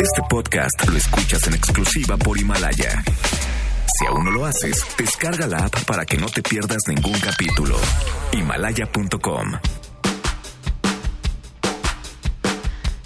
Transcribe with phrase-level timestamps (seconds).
[0.00, 3.02] Este podcast lo escuchas en exclusiva por Himalaya.
[3.98, 7.76] Si aún no lo haces, descarga la app para que no te pierdas ningún capítulo.
[8.32, 9.52] Himalaya.com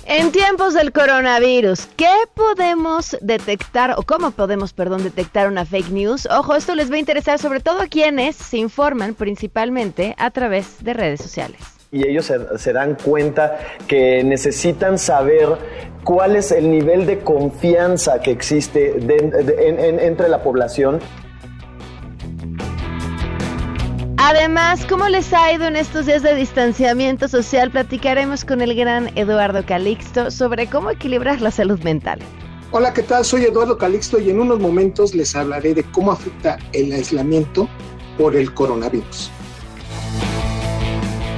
[0.04, 6.26] En tiempos del coronavirus, ¿qué podemos detectar o cómo podemos, perdón, detectar una fake news?
[6.30, 10.82] Ojo, esto les va a interesar sobre todo a quienes se informan principalmente a través
[10.84, 15.46] de redes sociales y ellos se, dan cuenta que necesitan saber
[16.04, 18.96] cuál es el nivel de confianza que existe
[20.00, 21.00] entre la población.
[24.16, 27.70] Además, ¿cómo les ha ido en estos días de distanciamiento social?
[27.70, 32.20] Platicaremos con el gran Eduardo Calixto sobre cómo equilibrar la salud mental.
[32.70, 33.22] Hola, ¿qué tal?
[33.26, 37.68] Soy Eduardo Calixto y en unos momentos les hablaré de cómo afecta el aislamiento
[38.16, 39.30] por el coronavirus.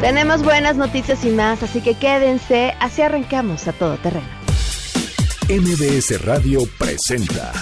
[0.00, 4.26] Tenemos buenas noticias y más, así que quédense, así arrancamos a todo terreno.
[5.48, 7.52] MBS Radio presenta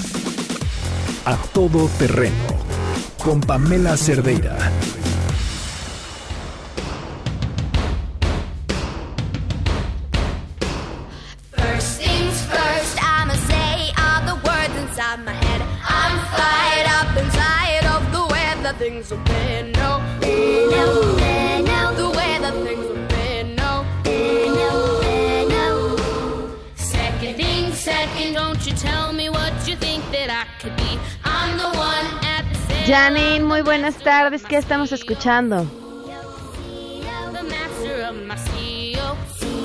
[1.25, 2.35] A Todo Terreno
[3.19, 4.57] con Pamela Cerdeira.
[18.79, 21.22] Things all
[32.87, 35.67] Janine, muy buenas tardes, ¿qué estamos escuchando?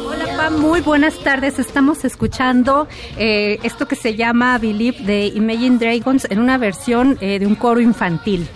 [0.06, 1.58] Hola Pam, muy buenas tardes.
[1.58, 7.40] Estamos escuchando eh, esto que se llama Believe de Imagine Dragons en una versión eh,
[7.40, 8.48] de un coro infantil.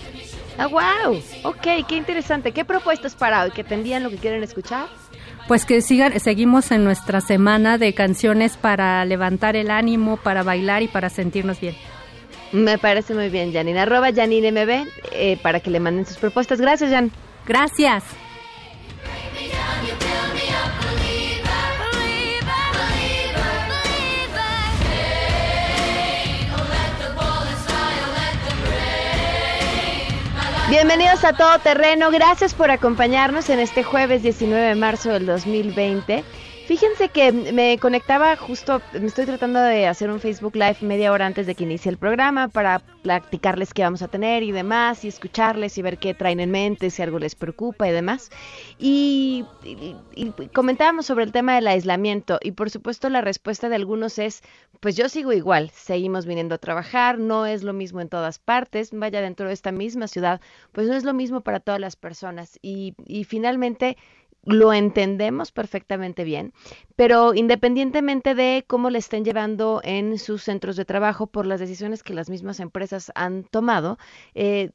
[0.60, 2.52] Ah, wow, ok, qué interesante.
[2.52, 3.52] ¿Qué propuestas para hoy?
[3.52, 4.88] ¿Que tendrían lo que quieren escuchar?
[5.48, 10.84] Pues que sigan, seguimos en nuestra semana de canciones para levantar el ánimo, para bailar
[10.84, 11.76] y para sentirnos bien.
[12.52, 13.80] Me parece muy bien, Janine.
[13.80, 16.60] Arroba Janine MB eh, para que le manden sus propuestas.
[16.60, 17.12] Gracias, Jan.
[17.48, 18.04] Gracias.
[30.70, 32.12] Bienvenidos a Todo Terreno.
[32.12, 36.24] Gracias por acompañarnos en este jueves 19 de marzo del 2020.
[36.72, 41.26] Fíjense que me conectaba justo, me estoy tratando de hacer un Facebook Live media hora
[41.26, 45.10] antes de que inicie el programa para platicarles qué vamos a tener y demás, y
[45.10, 48.32] escucharles y ver qué traen en mente, si algo les preocupa y demás.
[48.80, 49.44] Y,
[50.54, 54.42] comentábamos sobre el tema del aislamiento y por supuesto la respuesta de algunos es,
[54.80, 58.92] pues yo sigo igual, seguimos viniendo a trabajar, no es lo mismo en todas partes,
[58.94, 60.40] vaya dentro de esta misma ciudad,
[60.72, 62.60] pues no es lo mismo para todas las personas.
[62.62, 63.98] Y, y finalmente
[64.44, 66.54] lo entendemos perfectamente bien,
[66.96, 72.04] pero independientemente de cómo le estén llevando en sus centros de trabajo por las decisiones
[72.04, 73.98] que las mismas empresas han tomado,
[74.34, 74.72] eh,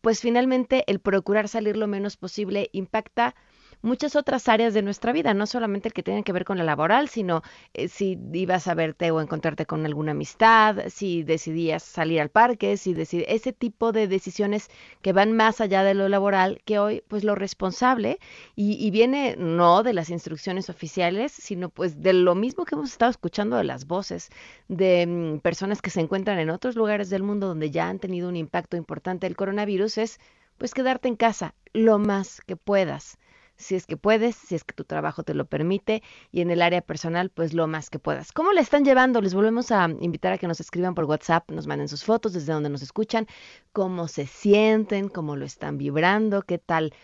[0.00, 3.34] pues finalmente el procurar salir lo menos posible impacta
[3.82, 6.64] muchas otras áreas de nuestra vida, no solamente el que tiene que ver con la
[6.64, 7.42] laboral, sino
[7.74, 12.76] eh, si ibas a verte o encontrarte con alguna amistad, si decidías salir al parque,
[12.76, 14.68] si decid ese tipo de decisiones
[15.02, 18.18] que van más allá de lo laboral, que hoy pues lo responsable
[18.56, 22.90] y, y viene no de las instrucciones oficiales, sino pues de lo mismo que hemos
[22.90, 24.30] estado escuchando de las voces
[24.68, 28.28] de mm, personas que se encuentran en otros lugares del mundo donde ya han tenido
[28.28, 30.20] un impacto importante el coronavirus es
[30.58, 33.18] pues quedarte en casa lo más que puedas
[33.58, 36.02] si es que puedes, si es que tu trabajo te lo permite
[36.32, 38.32] y en el área personal, pues lo más que puedas.
[38.32, 39.20] ¿Cómo le están llevando?
[39.20, 42.52] Les volvemos a invitar a que nos escriban por WhatsApp, nos manden sus fotos desde
[42.52, 43.26] donde nos escuchan,
[43.72, 46.94] cómo se sienten, cómo lo están vibrando, qué tal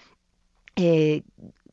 [0.77, 1.23] eh,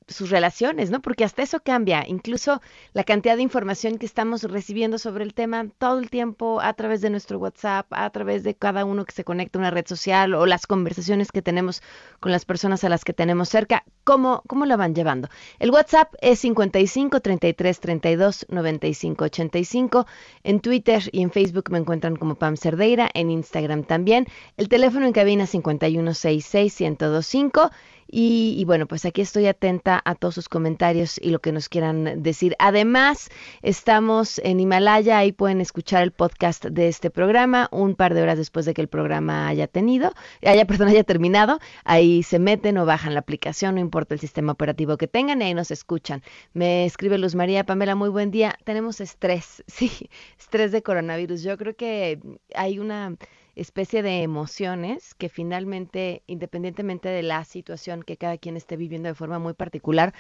[0.08, 1.02] sus relaciones, ¿no?
[1.02, 2.62] Porque hasta eso cambia, incluso
[2.94, 7.02] la cantidad de información que estamos recibiendo sobre el tema todo el tiempo a través
[7.02, 10.34] de nuestro WhatsApp, a través de cada uno que se conecta a una red social
[10.34, 11.82] o las conversaciones que tenemos
[12.20, 15.30] con las personas a las que tenemos cerca, ¿cómo, cómo la van llevando?
[15.60, 20.08] El WhatsApp es 55 33 32 95 85,
[20.44, 24.28] en Twitter y en Facebook me encuentran como Pam Cerdeira, en Instagram también,
[24.58, 27.72] el teléfono en cabina 5166 1025
[28.12, 31.70] y, y, bueno, pues aquí estoy atenta a todos sus comentarios y lo que nos
[31.70, 32.56] quieran decir.
[32.60, 33.30] Además,
[33.62, 38.38] estamos en Himalaya, ahí pueden escuchar el podcast de este programa un par de horas
[38.38, 40.14] después de que el programa haya tenido,
[40.46, 41.60] haya, perdón, haya terminado.
[41.86, 45.46] Ahí se meten o bajan la aplicación, no importa el sistema operativo que tengan, y
[45.46, 46.22] ahí nos escuchan.
[46.54, 48.58] Me escribe Luz María Pamela, muy buen día.
[48.66, 51.44] Tenemos estrés, sí, estrés de coronavirus.
[51.44, 52.20] Yo creo que
[52.56, 53.16] hay una
[53.56, 59.16] especie de emociones que finalmente, independientemente de la situación que cada quien esté viviendo de
[59.16, 60.14] forma muy particular,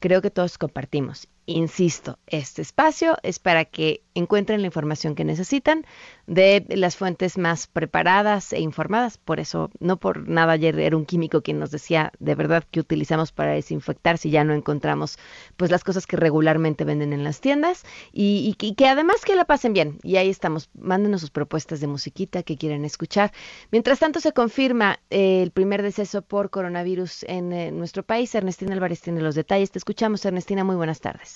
[0.00, 1.28] creo que todos compartimos.
[1.46, 5.84] Insisto, este espacio es para que encuentren la información que necesitan
[6.28, 9.18] de las fuentes más preparadas e informadas.
[9.18, 12.78] Por eso, no por nada ayer era un químico quien nos decía de verdad que
[12.78, 15.18] utilizamos para desinfectar si ya no encontramos
[15.56, 19.72] pues las cosas que regularmente venden en las tiendas y, que además que la pasen
[19.72, 19.98] bien.
[20.04, 20.70] Y ahí estamos.
[20.74, 23.32] Mándenos sus propuestas de musiquita que quieren escuchar.
[23.72, 28.32] Mientras tanto, se confirma eh, el primer deceso por coronavirus en eh, nuestro país.
[28.34, 29.72] Ernestina Álvarez tiene los detalles.
[29.72, 30.62] Te escuchamos, Ernestina.
[30.62, 31.31] Muy buenas tardes.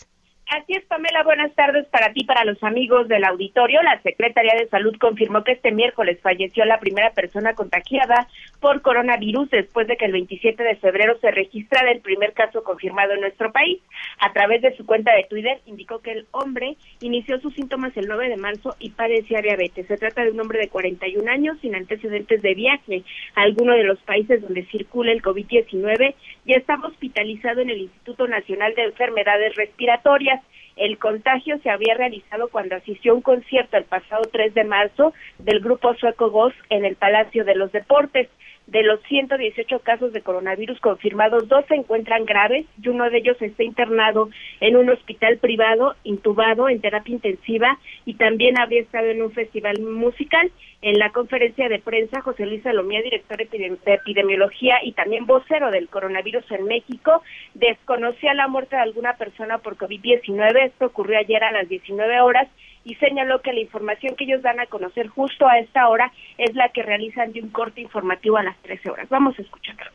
[0.48, 3.82] Así es, Pamela, buenas tardes para ti, para los amigos del auditorio.
[3.82, 8.28] La Secretaría de Salud confirmó que este miércoles falleció la primera persona contagiada
[8.60, 13.12] por coronavirus después de que el 27 de febrero se registrara el primer caso confirmado
[13.12, 13.80] en nuestro país.
[14.18, 18.08] A través de su cuenta de Twitter indicó que el hombre inició sus síntomas el
[18.08, 19.86] 9 de marzo y padecía diabetes.
[19.86, 23.02] Se trata de un hombre de 41 años sin antecedentes de viaje
[23.34, 26.14] a alguno de los países donde circula el COVID-19
[26.44, 30.42] y estaba hospitalizado en el Instituto Nacional de Enfermedades Respiratorias.
[30.76, 35.14] El contagio se había realizado cuando asistió a un concierto el pasado 3 de marzo
[35.38, 38.28] del grupo sueco GOS en el Palacio de los Deportes.
[38.66, 43.40] De los 118 casos de coronavirus confirmados, dos se encuentran graves y uno de ellos
[43.40, 44.28] está internado
[44.58, 49.80] en un hospital privado, intubado en terapia intensiva y también habría estado en un festival
[49.80, 50.50] musical.
[50.82, 55.88] En la conferencia de prensa, José Luis Salomía, director de epidemiología y también vocero del
[55.88, 57.22] coronavirus en México,
[57.54, 60.66] desconocía la muerte de alguna persona por COVID-19.
[60.66, 62.48] Esto ocurrió ayer a las 19 horas
[62.86, 66.54] y señaló que la información que ellos dan a conocer justo a esta hora es
[66.54, 69.08] la que realizan de un corte informativo a las 13 horas.
[69.08, 69.90] Vamos a escucharlo.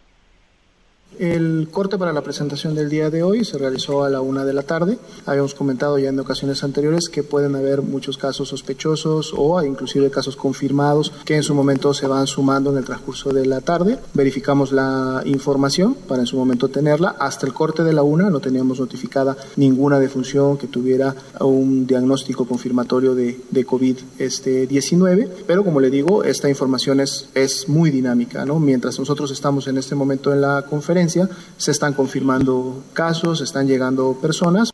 [1.19, 4.54] El corte para la presentación del día de hoy se realizó a la una de
[4.54, 4.98] la tarde.
[5.25, 10.38] Habíamos comentado ya en ocasiones anteriores que pueden haber muchos casos sospechosos o inclusive casos
[10.38, 14.00] confirmados que en su momento se van sumando en el transcurso de la tarde.
[14.13, 17.16] Verificamos la información para en su momento tenerla.
[17.19, 22.46] Hasta el corte de la una no teníamos notificada ninguna defunción que tuviera un diagnóstico
[22.46, 28.46] confirmatorio de, de COVID-19, pero como le digo, esta información es, es muy dinámica.
[28.46, 28.60] ¿no?
[28.60, 34.15] Mientras nosotros estamos en este momento en la conferencia, se están confirmando casos, están llegando
[34.21, 34.71] personas.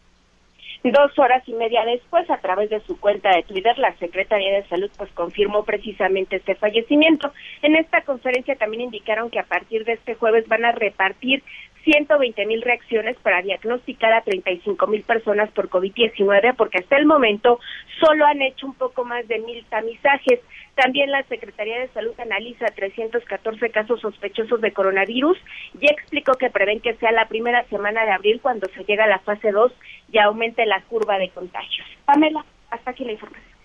[0.84, 4.68] Dos horas y media después, a través de su cuenta de Twitter, la Secretaría de
[4.68, 7.34] Salud pues confirmó precisamente este fallecimiento.
[7.62, 11.44] En esta conferencia también indicaron que a partir de este jueves van a repartir
[11.84, 17.60] 120 mil reacciones para diagnosticar a 35 mil personas por COVID-19, porque hasta el momento
[18.00, 20.40] solo han hecho un poco más de mil tamizajes.
[20.78, 25.36] También la Secretaría de Salud analiza 314 casos sospechosos de coronavirus
[25.82, 29.08] y explicó que prevén que sea la primera semana de abril cuando se llega a
[29.08, 29.72] la fase 2
[30.12, 31.88] y aumente la curva de contagios.
[32.06, 33.58] Pamela, hasta aquí la información.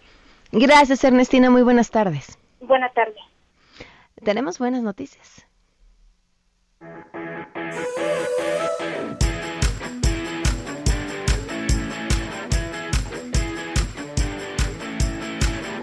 [0.52, 1.50] Gracias, Ernestina.
[1.50, 2.38] Muy buenas tardes.
[2.60, 3.22] Buenas tardes.
[4.24, 5.46] Tenemos buenas noticias.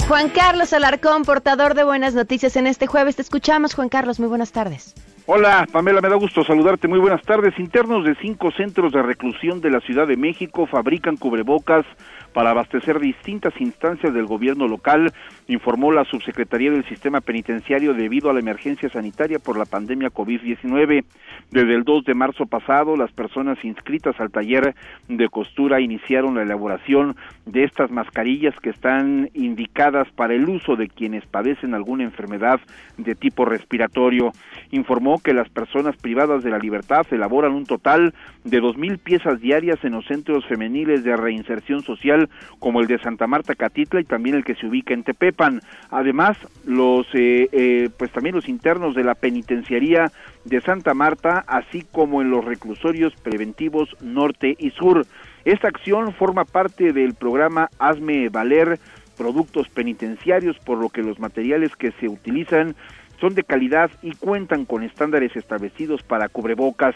[0.09, 3.15] Juan Carlos Alarcón, portador de buenas noticias en este jueves.
[3.15, 4.19] Te escuchamos, Juan Carlos.
[4.19, 4.95] Muy buenas tardes.
[5.27, 6.87] Hola, Pamela, me da gusto saludarte.
[6.87, 7.53] Muy buenas tardes.
[7.59, 11.85] Internos de cinco centros de reclusión de la Ciudad de México fabrican cubrebocas
[12.33, 15.11] para abastecer distintas instancias del gobierno local,
[15.47, 21.03] informó la subsecretaría del Sistema Penitenciario debido a la emergencia sanitaria por la pandemia COVID-19.
[21.51, 24.75] Desde el 2 de marzo pasado, las personas inscritas al taller
[25.07, 27.15] de costura iniciaron la elaboración
[27.45, 32.59] de estas mascarillas que están indicadas para el uso de quienes padecen alguna enfermedad
[32.97, 34.31] de tipo respiratorio.
[34.71, 39.39] Informó que las personas privadas de la libertad elaboran un total de dos mil piezas
[39.39, 42.18] diarias en los centros femeniles de reinserción social
[42.59, 45.61] como el de Santa Marta Catitla y también el que se ubica en Tepepan.
[45.89, 50.11] Además, los eh, eh, pues también los internos de la penitenciaría
[50.45, 55.05] de Santa Marta, así como en los reclusorios preventivos norte y sur.
[55.45, 58.79] Esta acción forma parte del programa Hazme Valer
[59.19, 62.75] productos penitenciarios, por lo que los materiales que se utilizan
[63.19, 66.95] son de calidad y cuentan con estándares establecidos para cubrebocas.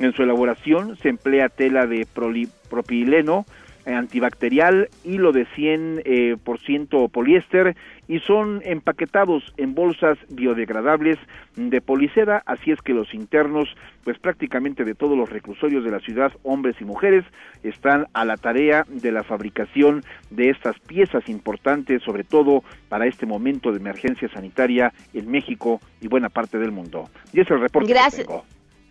[0.00, 2.06] En su elaboración se emplea tela de
[2.68, 3.46] propileno,
[3.86, 7.76] antibacterial, hilo de 100% eh, por ciento poliéster
[8.08, 11.18] y son empaquetados en bolsas biodegradables
[11.56, 13.68] de policeda, así es que los internos,
[14.04, 17.24] pues prácticamente de todos los reclusorios de la ciudad, hombres y mujeres,
[17.62, 23.26] están a la tarea de la fabricación de estas piezas importantes, sobre todo para este
[23.26, 27.08] momento de emergencia sanitaria en México y buena parte del mundo.
[27.32, 28.22] Y es el reporte Gracias.
[28.22, 28.44] que tengo.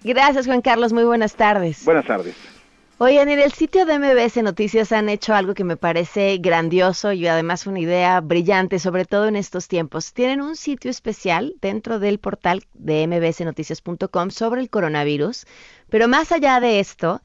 [0.04, 0.94] Gracias, Juan Carlos.
[0.94, 1.84] Muy buenas tardes.
[1.84, 2.59] Buenas tardes.
[3.02, 7.28] Oigan, en el sitio de MBS Noticias han hecho algo que me parece grandioso y
[7.28, 10.12] además una idea brillante, sobre todo en estos tiempos.
[10.12, 15.46] Tienen un sitio especial dentro del portal de mbsnoticias.com sobre el coronavirus,
[15.90, 17.22] pero más allá de esto,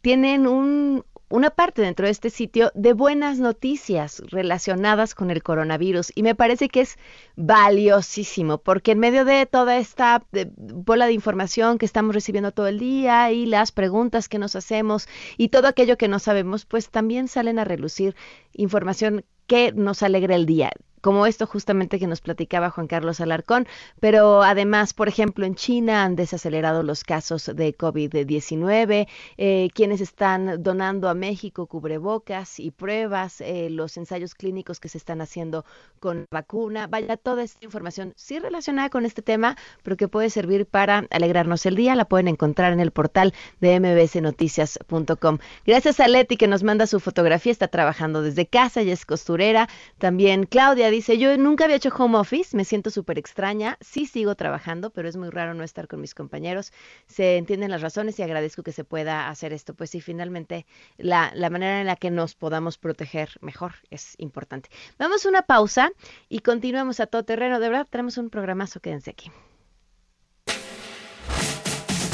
[0.00, 6.12] tienen un, una parte dentro de este sitio de buenas noticias relacionadas con el coronavirus.
[6.14, 6.96] Y me parece que es
[7.36, 10.24] valiosísimo porque en medio de toda esta
[10.56, 15.08] bola de información que estamos recibiendo todo el día y las preguntas que nos hacemos
[15.36, 18.16] y todo aquello que no sabemos, pues también salen a relucir
[18.52, 20.70] información que nos alegra el día
[21.08, 23.66] como esto justamente que nos platicaba Juan Carlos Alarcón,
[23.98, 30.62] pero además, por ejemplo, en China han desacelerado los casos de COVID-19, eh, quienes están
[30.62, 35.64] donando a México cubrebocas y pruebas, eh, los ensayos clínicos que se están haciendo
[35.98, 40.66] con vacuna, vaya, toda esta información sí relacionada con este tema, pero que puede servir
[40.66, 45.38] para alegrarnos el día, la pueden encontrar en el portal de mbsnoticias.com.
[45.66, 49.70] Gracias a Leti que nos manda su fotografía, está trabajando desde casa y es costurera,
[49.96, 54.90] también Claudia yo nunca había hecho home office, me siento súper extraña, sí sigo trabajando,
[54.90, 56.72] pero es muy raro no estar con mis compañeros.
[57.06, 59.74] Se entienden las razones y agradezco que se pueda hacer esto.
[59.74, 64.70] Pues sí, finalmente la, la manera en la que nos podamos proteger mejor es importante.
[64.98, 65.90] Vamos a una pausa
[66.28, 67.60] y continuamos a todo terreno.
[67.60, 69.30] De verdad, tenemos un programazo, quédense aquí.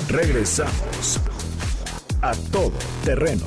[0.08, 1.20] Regresamos
[2.22, 2.72] a todo
[3.04, 3.46] terreno.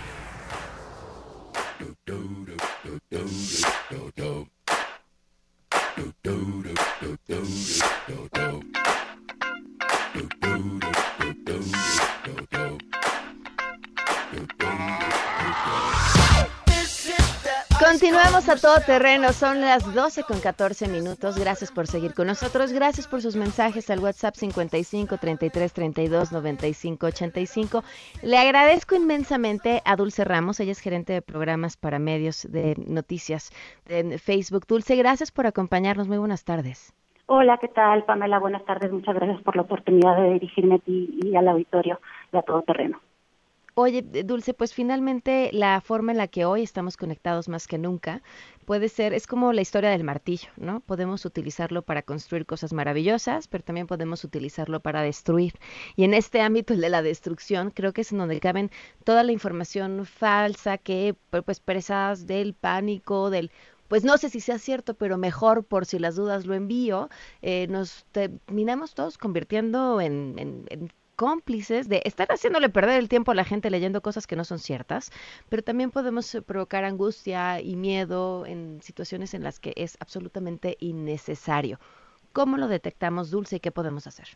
[18.41, 21.37] Continuamos a todo terreno, son las 12 con 14 minutos.
[21.37, 22.73] Gracias por seguir con nosotros.
[22.73, 27.83] Gracias por sus mensajes al WhatsApp 55 33 32 95 85.
[28.23, 33.51] Le agradezco inmensamente a Dulce Ramos, ella es gerente de programas para medios de noticias
[33.85, 34.65] de Facebook.
[34.67, 36.07] Dulce, gracias por acompañarnos.
[36.07, 36.95] Muy buenas tardes.
[37.27, 38.39] Hola, ¿qué tal, Pamela?
[38.39, 38.91] Buenas tardes.
[38.91, 41.99] Muchas gracias por la oportunidad de dirigirme a ti y al auditorio
[42.31, 43.01] de A Todo Terreno.
[43.73, 48.21] Oye, Dulce, pues finalmente la forma en la que hoy estamos conectados más que nunca
[48.65, 50.81] puede ser, es como la historia del martillo, ¿no?
[50.81, 55.53] Podemos utilizarlo para construir cosas maravillosas, pero también podemos utilizarlo para destruir.
[55.95, 58.71] Y en este ámbito, el de la destrucción, creo que es en donde caben
[59.05, 63.51] toda la información falsa que, pues, presas del pánico, del
[63.87, 67.09] pues no sé si sea cierto, pero mejor por si las dudas lo envío,
[67.41, 73.29] eh, nos terminamos todos convirtiendo en, en, en cómplices de estar haciéndole perder el tiempo
[73.29, 75.11] a la gente leyendo cosas que no son ciertas,
[75.49, 80.77] pero también podemos eh, provocar angustia y miedo en situaciones en las que es absolutamente
[80.79, 81.77] innecesario.
[82.33, 84.29] ¿Cómo lo detectamos, Dulce, y qué podemos hacer?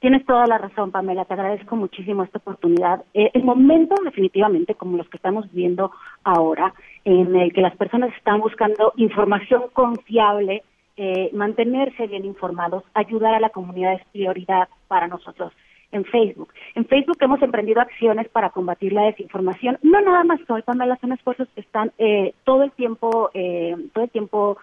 [0.00, 1.26] Tienes toda la razón, Pamela.
[1.26, 3.04] Te agradezco muchísimo esta oportunidad.
[3.14, 5.92] Eh, el momento, definitivamente, como los que estamos viendo
[6.24, 10.64] ahora, en el que las personas están buscando información confiable,
[10.96, 15.52] eh, mantenerse bien informados, ayudar a la comunidad es prioridad para nosotros
[15.96, 16.52] en Facebook.
[16.74, 19.78] En Facebook hemos emprendido acciones para combatir la desinformación.
[19.82, 24.04] No nada más hoy, Pamela, son esfuerzos que están eh, todo el tiempo, eh, todo
[24.04, 24.58] el tiempo,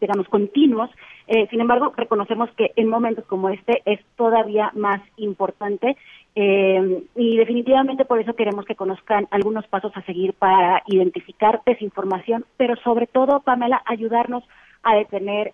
[0.00, 0.90] digamos, continuos.
[1.26, 5.96] Eh, sin embargo, reconocemos que en momentos como este es todavía más importante
[6.40, 12.76] y definitivamente por eso queremos que conozcan algunos pasos a seguir para identificar desinformación, pero
[12.76, 14.44] sobre todo, Pamela, ayudarnos
[14.84, 15.52] a detener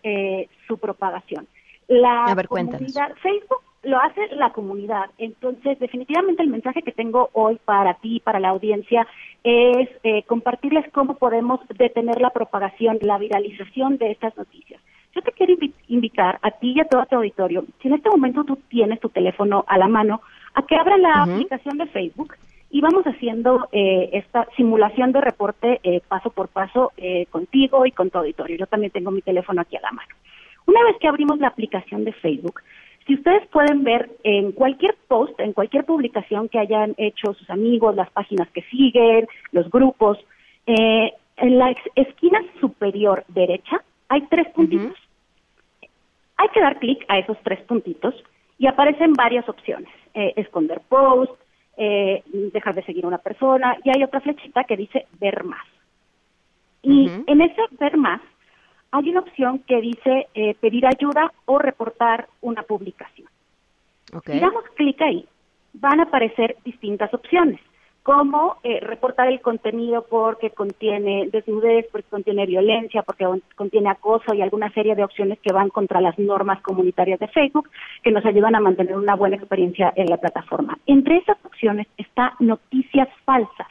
[0.69, 1.47] su propagación.
[1.89, 5.11] La a ver, comunidad, Facebook lo hace la comunidad.
[5.19, 9.07] Entonces, definitivamente el mensaje que tengo hoy para ti, para la audiencia,
[9.43, 14.81] es eh, compartirles cómo podemos detener la propagación, la viralización de estas noticias.
[15.15, 15.55] Yo te quiero
[15.89, 19.09] invitar a ti y a todo tu auditorio, si en este momento tú tienes tu
[19.09, 20.23] teléfono a la mano,
[20.55, 22.35] a que abra la aplicación de Facebook
[22.71, 26.93] y vamos haciendo eh, esta simulación de reporte eh, paso por paso
[27.31, 28.57] contigo y con tu auditorio.
[28.57, 30.09] Yo también tengo mi teléfono aquí a la mano.
[30.67, 32.61] Una vez que abrimos la aplicación de Facebook,
[33.07, 37.95] si ustedes pueden ver en cualquier post, en cualquier publicación que hayan hecho sus amigos,
[37.95, 40.19] las páginas que siguen, los grupos,
[40.67, 44.97] eh, en la esquina superior derecha hay tres puntitos.
[46.37, 48.15] Hay que dar clic a esos tres puntitos
[48.59, 49.93] y aparecen varias opciones.
[50.15, 51.33] Eh, esconder post,
[51.77, 55.67] eh, dejar de seguir a una persona y hay otra flechita que dice ver más.
[56.83, 58.21] Y en ese ver más
[58.95, 63.27] hay una opción que dice eh, pedir ayuda o reportar una publicación.
[64.25, 65.27] Si damos clic ahí,
[65.73, 67.59] van a aparecer distintas opciones,
[68.05, 74.43] como eh, reportar el contenido porque contiene desnudez, porque contiene violencia, porque contiene acoso y
[74.43, 77.69] alguna serie de opciones que van contra las normas comunitarias de Facebook,
[78.05, 80.79] que nos ayudan a mantener una buena experiencia en la plataforma.
[80.87, 83.67] Entre esas opciones está noticias falsas.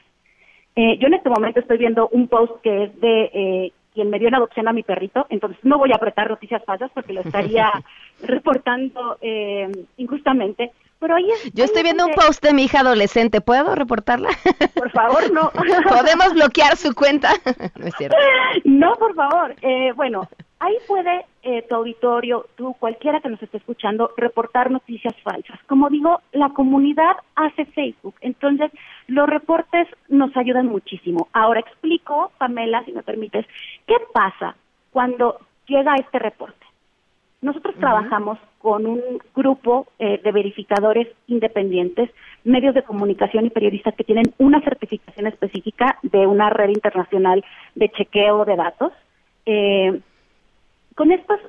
[0.75, 4.27] Eh, yo en este momento estoy viendo un post que es de quien me dio
[4.27, 7.71] en adopción a mi perrito, entonces no voy a apretar noticias falsas porque lo estaría
[8.23, 10.71] reportando eh, injustamente.
[10.99, 13.41] Pero ahí es, Yo estoy es viendo un post de mi hija adolescente.
[13.41, 14.29] ¿Puedo reportarla?
[14.75, 15.51] Por favor, no.
[15.89, 17.31] ¿Podemos bloquear su cuenta?
[17.75, 18.15] no es cierto.
[18.63, 19.53] No, por favor.
[19.61, 20.29] Eh, bueno,
[20.63, 25.59] ahí puede eh, tu auditorio, tú, cualquiera que nos esté escuchando, reportar noticias falsas.
[25.67, 28.71] Como digo, la comunidad hace Facebook, entonces
[29.07, 31.27] los reportes nos ayudan muchísimo.
[31.33, 33.45] Ahora explico, Pamela, si me permites,
[33.85, 34.55] qué pasa
[34.91, 36.65] cuando llega este reporte.
[37.41, 39.01] Nosotros trabajamos con un
[39.35, 42.09] grupo eh, de verificadores independientes,
[42.45, 47.43] medios de comunicación y periodistas que tienen una certificación específica de una red internacional
[47.75, 48.93] de chequeo de datos.
[49.45, 49.99] Eh,
[50.95, 51.39] con estos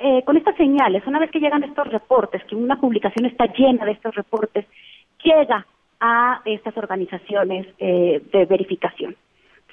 [0.00, 3.84] eh, con estas señales, una vez que llegan estos reportes, que una publicación está llena
[3.84, 4.64] de estos reportes,
[5.24, 5.66] llega
[5.98, 9.16] a estas organizaciones eh, de verificación.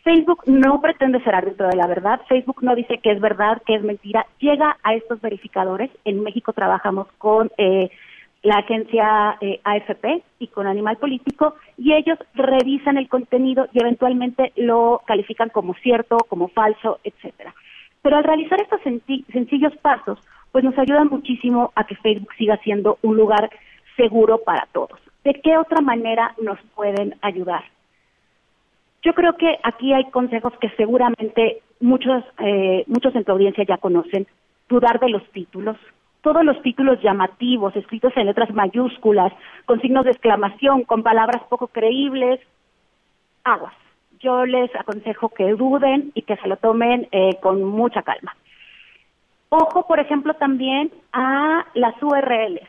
[0.03, 3.75] Facebook no pretende ser árbitro de la verdad, Facebook no dice que es verdad, que
[3.75, 5.89] es mentira, llega a estos verificadores.
[6.05, 7.89] En México trabajamos con eh,
[8.44, 14.53] la agencia eh, AFP y con Animal Político y ellos revisan el contenido y eventualmente
[14.55, 17.55] lo califican como cierto, como falso, etcétera.
[18.05, 20.19] Pero al realizar estos senci- sencillos pasos,
[20.51, 23.50] pues nos ayudan muchísimo a que Facebook siga siendo un lugar
[23.97, 25.00] seguro para todos.
[25.24, 27.63] ¿De qué otra manera nos pueden ayudar?
[29.01, 33.77] Yo creo que aquí hay consejos que seguramente muchos, eh, muchos en tu audiencia ya
[33.77, 34.27] conocen.
[34.69, 35.75] Dudar de los títulos.
[36.21, 39.33] Todos los títulos llamativos, escritos en letras mayúsculas,
[39.65, 42.39] con signos de exclamación, con palabras poco creíbles,
[43.43, 43.74] aguas.
[44.19, 48.36] Yo les aconsejo que duden y que se lo tomen eh, con mucha calma.
[49.50, 52.62] Ojo, por ejemplo, también a las URLs.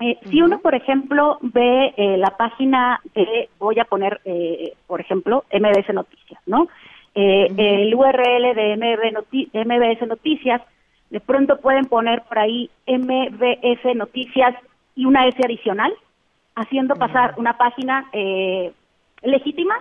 [0.00, 5.00] Eh, Si uno, por ejemplo, ve eh, la página de, voy a poner, eh, por
[5.00, 6.68] ejemplo, MBS Noticias, ¿no?
[7.14, 10.62] Eh, El URL de MB Noti- MBS Noticias,
[11.10, 14.54] de pronto pueden poner por ahí MBS Noticias
[14.96, 15.92] y una S adicional,
[16.56, 18.72] haciendo pasar una página eh,
[19.22, 19.74] legítima,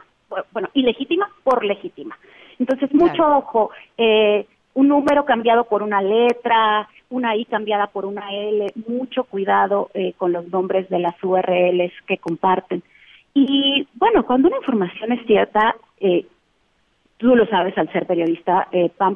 [0.52, 2.18] bueno, ilegítima por legítima.
[2.60, 3.38] Entonces, mucho Claro.
[3.38, 9.26] ojo, eh, un número cambiado por una letra, una I cambiada por una L, mucho
[9.26, 12.82] cuidado eh, con los nombres de las URLs que comparten.
[13.34, 16.26] Y bueno, cuando una información es cierta, eh,
[17.18, 19.16] tú lo sabes al ser periodista, eh, Pam,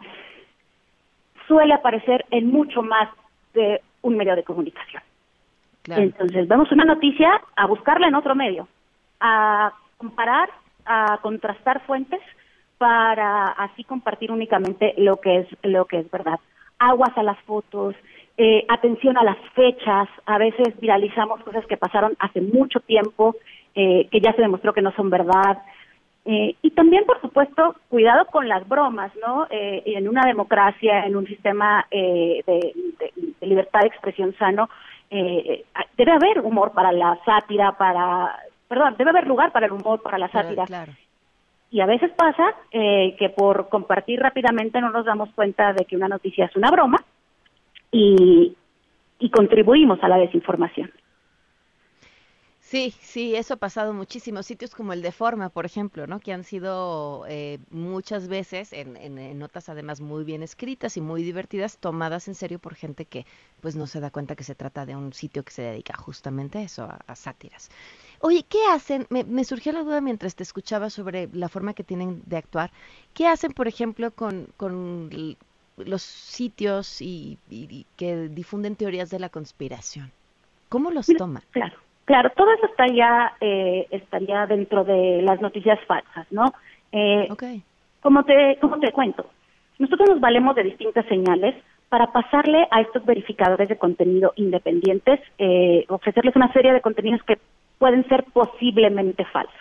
[1.48, 3.10] suele aparecer en mucho más
[3.54, 5.02] de un medio de comunicación.
[5.84, 6.02] Claro.
[6.02, 8.68] Entonces, vemos una noticia a buscarla en otro medio,
[9.20, 10.50] a comparar,
[10.86, 12.22] a contrastar fuentes
[12.78, 16.40] para así compartir únicamente lo que es lo que es verdad.
[16.80, 17.96] Aguas a las fotos,
[18.38, 20.10] eh, atención a las fechas.
[20.26, 23.36] A veces viralizamos cosas que pasaron hace mucho tiempo,
[23.76, 25.60] eh, que ya se demostró que no son verdad.
[26.26, 29.48] Eh, y también, por supuesto, cuidado con las bromas, ¿no?
[29.50, 34.68] Eh, en una democracia, en un sistema eh, de, de- libertad de expresión sano,
[35.12, 35.66] eh, eh,
[35.98, 38.36] debe haber humor para la sátira, para,
[38.76, 40.66] perdón, debe haber lugar para el humor, para la Claro, sátira.
[40.66, 40.92] claro.
[41.72, 45.96] Y a veces pasa eh, que por compartir rápidamente no nos damos cuenta de que
[45.96, 46.98] una noticia es una broma
[47.92, 48.56] y,
[49.20, 50.92] y contribuimos a la desinformación.
[52.68, 54.42] Sí, sí, eso ha pasado muchísimo.
[54.42, 56.20] Sitios como el de Forma, por ejemplo, ¿no?
[56.20, 61.02] Que han sido eh, muchas veces, en, en- en notas además muy bien escritas y
[61.02, 63.26] muy divertidas, tomadas en serio por gente que
[63.62, 66.58] pues no se da cuenta que se trata de un sitio que se dedica justamente
[66.58, 67.70] a eso, a, a sátiras.
[68.20, 69.06] Oye, ¿qué hacen?
[69.12, 72.72] Me, me surgió la duda mientras te escuchaba sobre la forma que tienen de actuar.
[73.14, 75.38] ¿Qué hacen, por ejemplo, con, con
[75.78, 80.12] los sitios y, y- y que difunden teorías de la conspiración?
[80.70, 81.44] ¿Cómo los toman?
[81.52, 86.54] Claro, claro, todo eso estaría, eh, estaría dentro de las noticias falsas, ¿no?
[86.92, 87.44] Eh, Ok.
[88.02, 89.26] como te, como te cuento,
[89.80, 91.56] nosotros nos valemos de distintas señales
[91.90, 97.38] para pasarle a estos verificadores de contenido independientes, eh, ofrecerles una serie de contenidos que
[97.78, 99.54] pueden ser posiblemente falsos.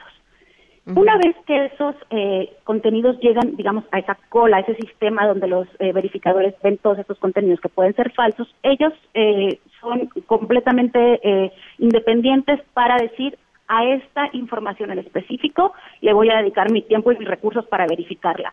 [0.86, 5.48] Una vez que esos eh, contenidos llegan, digamos, a esa cola, a ese sistema donde
[5.48, 11.20] los eh, verificadores ven todos estos contenidos que pueden ser falsos, ellos eh, son completamente
[11.22, 17.12] eh, independientes para decir a esta información en específico le voy a dedicar mi tiempo
[17.12, 18.52] y mis recursos para verificarla,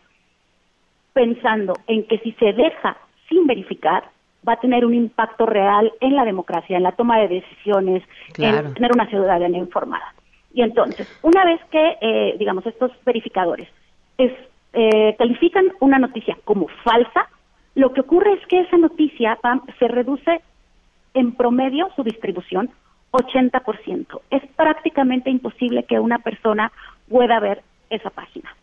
[1.14, 4.04] pensando en que si se deja sin verificar
[4.48, 8.68] va a tener un impacto real en la democracia, en la toma de decisiones, Claro.
[8.68, 10.14] en tener una ciudadanía informada.
[10.54, 13.70] Y entonces, una vez que, eh, digamos, estos verificadores
[14.18, 14.32] es,
[14.74, 17.30] eh, califican una noticia como falsa,
[17.76, 20.42] lo que ocurre es que esa noticia Pam, se reduce
[21.14, 22.70] en promedio su distribución
[23.12, 24.22] 80%.
[24.30, 26.72] Es prácticamente imposible que una persona
[27.10, 28.56] pueda ver esa página.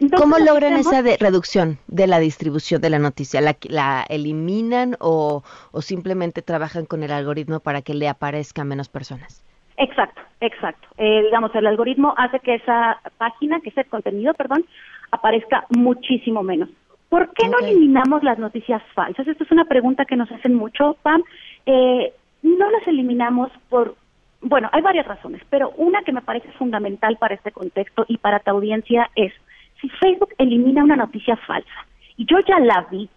[0.00, 3.40] Entonces, ¿Cómo logran hacemos- esa de- reducción de la distribución de la noticia?
[3.40, 8.64] ¿La, la eliminan o, o simplemente trabajan con el algoritmo para que le aparezca a
[8.64, 9.44] menos personas?
[9.76, 10.88] Exacto, exacto.
[10.98, 14.64] Eh, digamos, el algoritmo hace que esa página, que ese contenido, perdón,
[15.12, 16.68] aparezca muchísimo menos.
[17.08, 19.28] ¿Por qué no eliminamos las noticias falsas?
[19.28, 21.22] Esta es una pregunta que nos hacen mucho, Pam.
[21.66, 23.96] Eh, no las eliminamos por,
[24.40, 28.40] bueno, hay varias razones, pero una que me parece fundamental para este contexto y para
[28.40, 29.32] tu audiencia es,
[29.80, 33.08] si Facebook elimina una noticia falsa y yo ya la vi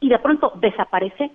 [0.00, 1.30] y de pronto desaparece,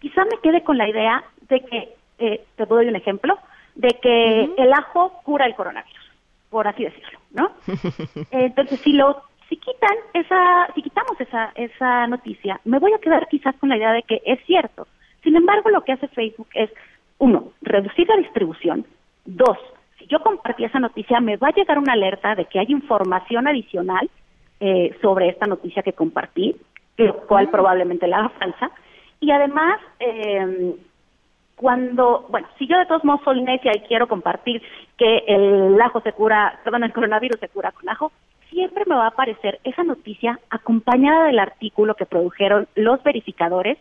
[0.00, 3.38] quizá me quede con la idea de que, eh, te doy un ejemplo,
[3.74, 6.12] de que el ajo cura el coronavirus,
[6.50, 7.52] por así decirlo, ¿no?
[8.30, 13.28] Entonces, si lo si quitan esa si quitamos esa esa noticia, me voy a quedar
[13.28, 14.86] quizás con la idea de que es cierto.
[15.92, 16.70] Que hace Facebook es
[17.18, 18.86] uno, reducir la distribución,
[19.26, 19.58] dos,
[19.98, 23.46] si yo compartí esa noticia, me va a llegar una alerta de que hay información
[23.46, 24.08] adicional
[24.58, 26.56] eh, sobre esta noticia que compartí,
[26.96, 28.70] lo cual probablemente la haga falsa.
[29.20, 30.74] Y además, eh,
[31.56, 34.62] cuando, bueno, si yo de todos modos soy necia y quiero compartir
[34.96, 38.12] que el ajo se cura, perdón, el coronavirus se cura con ajo,
[38.48, 43.78] siempre me va a aparecer esa noticia acompañada del artículo que produjeron los verificadores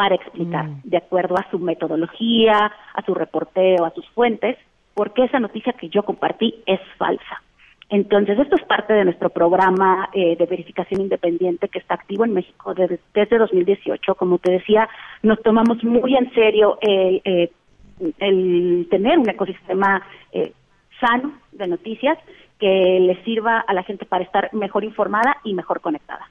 [0.00, 4.56] para explicar, de acuerdo a su metodología, a su reporteo, a sus fuentes,
[4.94, 7.42] por qué esa noticia que yo compartí es falsa.
[7.90, 12.32] Entonces, esto es parte de nuestro programa eh, de verificación independiente que está activo en
[12.32, 14.14] México desde, desde 2018.
[14.14, 14.88] Como te decía,
[15.22, 17.50] nos tomamos muy en serio el, eh,
[18.20, 20.00] el tener un ecosistema
[20.32, 20.54] eh,
[20.98, 22.16] sano de noticias
[22.58, 26.30] que le sirva a la gente para estar mejor informada y mejor conectada.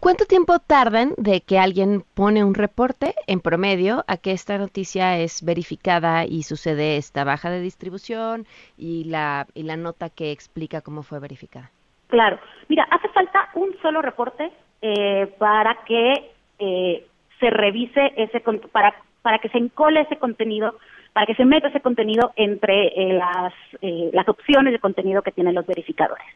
[0.00, 5.18] ¿Cuánto tiempo tardan de que alguien pone un reporte en promedio a que esta noticia
[5.18, 10.80] es verificada y sucede esta baja de distribución y la, y la nota que explica
[10.80, 11.70] cómo fue verificada?
[12.08, 12.38] Claro.
[12.68, 17.06] Mira, hace falta un solo reporte eh, para que eh,
[17.40, 18.40] se revise ese,
[18.72, 20.76] para, para que se encole ese contenido,
[21.12, 25.32] para que se meta ese contenido entre eh, las, eh, las opciones de contenido que
[25.32, 26.26] tienen los verificadores.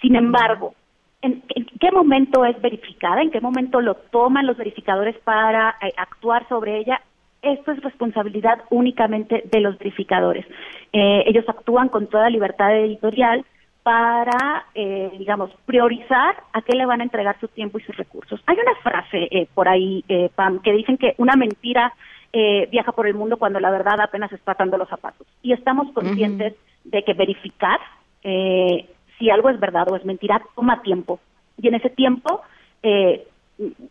[0.00, 0.74] Sin embargo,
[1.22, 1.42] ¿en,
[1.80, 3.22] qué momento es verificada?
[3.22, 7.00] ¿En qué momento lo toman los verificadores para eh, actuar sobre ella?
[7.42, 10.44] Esto es responsabilidad únicamente de los verificadores.
[10.92, 13.44] Eh, ellos actúan con toda libertad editorial
[13.82, 18.40] para, eh, digamos, priorizar a qué le van a entregar su tiempo y sus recursos.
[18.46, 21.94] Hay una frase eh, por ahí, eh, Pam, que dicen que una mentira
[22.32, 25.26] eh, viaja por el mundo cuando la verdad apenas está atando los zapatos.
[25.42, 26.54] Y estamos conscientes
[26.84, 27.80] de que verificar
[28.22, 28.86] eh,
[29.18, 31.20] si algo es verdad o es mentira toma tiempo.
[31.60, 32.42] Y en ese tiempo,
[32.82, 33.26] eh,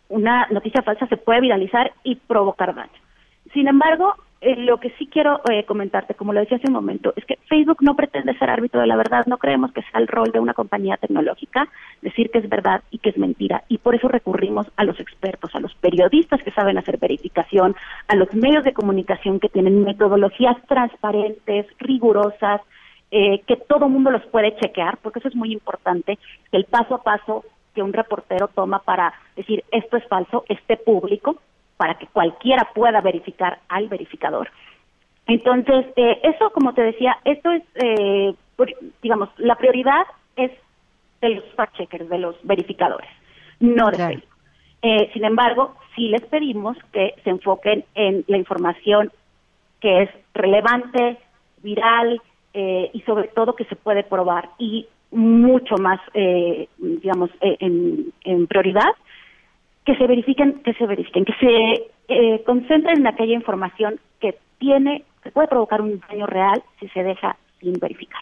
[0.10, 2.92] una noticia falsa se puede viralizar y provocar daño.
[3.54, 7.12] Sin embargo, eh, lo que sí quiero eh, comentarte, como lo decía hace un momento,
[7.16, 10.08] es que Facebook no pretende ser árbitro de la verdad, no creemos que sea el
[10.08, 11.68] rol de una compañía tecnológica
[12.04, 15.56] decir que es verdad y que es mentira, y por eso recurrimos a los expertos,
[15.56, 17.76] a los periodistas que saben hacer verificación,
[18.08, 22.62] a los medios de comunicación que tienen metodologías transparentes, rigurosas,
[23.12, 26.18] eh, que todo mundo los puede chequear, porque eso es muy importante,
[26.52, 31.38] el paso a paso que un reportero toma para decir esto es falso esté público,
[31.78, 34.50] para que cualquiera pueda verificar al verificador.
[35.28, 38.34] Entonces, eh, eso, como te decía, esto es, eh,
[39.02, 40.52] digamos, la prioridad es
[41.22, 43.10] de los fact-checkers, de los verificadores,
[43.60, 43.98] no de.
[43.98, 44.38] Facebook.
[44.82, 49.12] Eh, sin embargo, sí les pedimos que se enfoquen en la información
[49.82, 51.18] que es relevante,
[51.62, 52.22] viral
[52.54, 58.12] eh, y sobre todo que se puede probar y mucho más, eh, digamos, eh, en,
[58.24, 58.92] en prioridad
[59.86, 65.06] que se verifiquen, que se verifiquen, que se eh, concentren en aquella información que tiene,
[65.24, 68.22] que puede provocar un daño real si se deja sin verificar.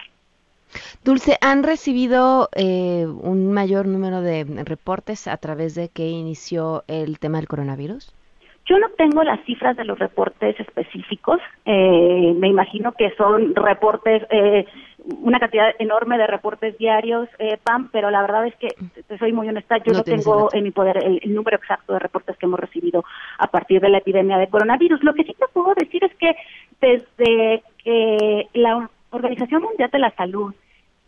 [1.04, 7.20] Dulce, ¿han recibido eh, un mayor número de reportes a través de que inició el
[7.20, 8.14] tema del coronavirus?
[8.68, 11.40] Yo no tengo las cifras de los reportes específicos.
[11.66, 14.66] eh, me imagino que son reportes, eh,
[15.22, 18.70] una cantidad enorme de reportes diarios, eh, Pam, pero la verdad es que,
[19.08, 22.00] te soy muy honesta, yo No tengo en mi poder el, el número exacto de
[22.00, 23.04] reportes que hemos recibido
[23.38, 25.04] a partir de la epidemia de coronavirus.
[25.04, 26.36] Lo que sí te puedo decir es que
[26.82, 30.54] desde que la Organización Mundial de la Salud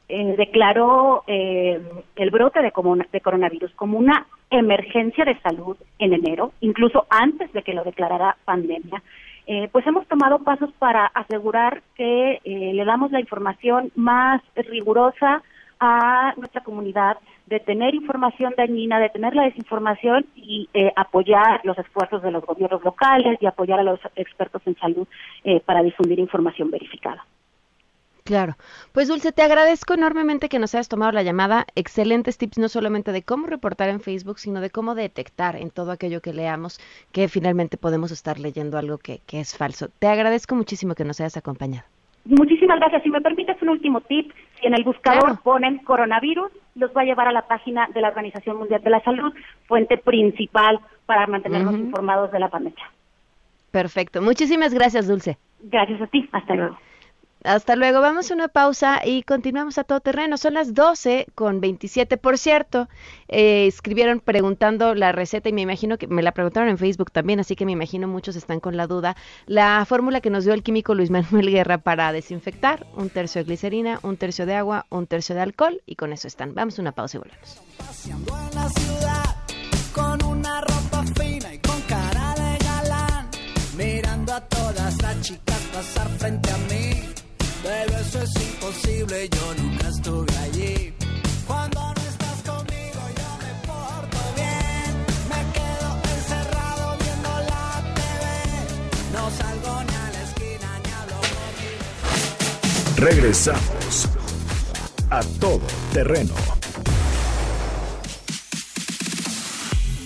[0.10, 1.82] eh, declaró eh,
[2.15, 2.72] el brote de,
[3.12, 8.38] de coronavirus como una emergencia de salud en enero, incluso antes de que lo declarara
[8.46, 9.04] pandemia,
[9.50, 15.41] eh, pues hemos tomado pasos para asegurar que eh, le damos la información más rigurosa
[15.80, 21.78] a nuestra comunidad, de tener información dañina, de tener la desinformación y eh, apoyar los
[21.78, 25.08] esfuerzos de los gobiernos locales y apoyar a los expertos en salud
[25.65, 27.24] para difundir información verificada.
[28.28, 28.56] Claro.
[28.92, 31.66] Pues Dulce, te agradezco enormemente que nos hayas tomado la llamada.
[31.76, 35.92] Excelentes tips, no solamente de cómo reportar en Facebook, sino de cómo detectar en todo
[35.92, 36.78] aquello que leamos
[37.13, 39.88] que finalmente podemos estar leyendo algo que, que es falso.
[40.00, 41.86] Te agradezco muchísimo que nos hayas acompañado.
[42.26, 43.02] Muchísimas gracias.
[43.04, 45.40] Si me permites un último tip, si en el buscador Claro.
[45.42, 49.02] ponen coronavirus, los va a llevar a la página de la Organización Mundial de la
[49.06, 49.34] Salud,
[49.68, 52.92] fuente principal para mantenernos informados de la pandemia.
[53.72, 54.22] Perfecto.
[54.22, 55.38] Muchísimas gracias, Dulce.
[55.62, 56.28] Gracias a ti.
[56.34, 56.78] Hasta luego.
[57.43, 60.38] Hasta luego, vamos a una pausa y continuamos a todo terreno.
[60.38, 62.17] Son las 12 con 27.
[62.17, 62.89] Por cierto,
[63.28, 67.39] eh, escribieron preguntando la receta y me imagino que me la preguntaron en Facebook también,
[67.39, 69.15] así que me imagino muchos están con la duda.
[69.45, 73.45] La fórmula que nos dio el químico Luis Manuel Guerra para desinfectar, un tercio de
[73.45, 76.56] glicerina, un tercio de agua, un tercio de alcohol y con eso están.
[76.56, 77.62] Vamos a una pausa y volvemos.
[83.78, 87.07] Mirando a todas las chicas pasar frente a mí.
[87.68, 90.94] Pero eso es imposible, yo nunca estuve allí.
[91.46, 94.90] Cuando no estás conmigo, yo me porto bien.
[95.28, 98.24] Me quedo encerrado viendo la TV.
[99.12, 104.08] No salgo ni a la esquina ni hablo con mi Regresamos
[105.10, 106.34] a todo terreno.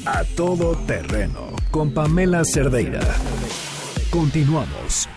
[0.08, 3.02] A todo terreno con Pamela Cerdeira.
[4.10, 5.08] Continuamos.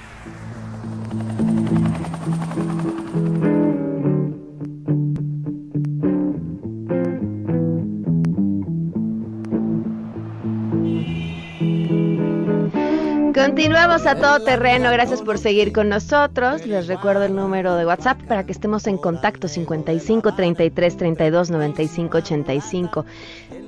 [13.54, 16.66] Continuamos a todo terreno, gracias por seguir con nosotros.
[16.66, 22.18] Les recuerdo el número de WhatsApp para que estemos en contacto 55 33 32 95
[22.18, 23.06] 85.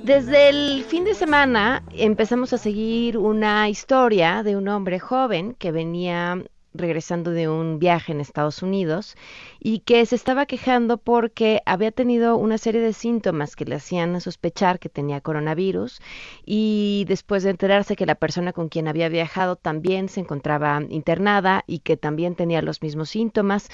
[0.03, 5.71] Desde el fin de semana empezamos a seguir una historia de un hombre joven que
[5.71, 6.43] venía
[6.77, 9.15] regresando de un viaje en Estados Unidos
[9.59, 14.19] y que se estaba quejando porque había tenido una serie de síntomas que le hacían
[14.21, 15.99] sospechar que tenía coronavirus
[16.45, 21.63] y después de enterarse que la persona con quien había viajado también se encontraba internada
[21.67, 23.69] y que también tenía los mismos síntomas,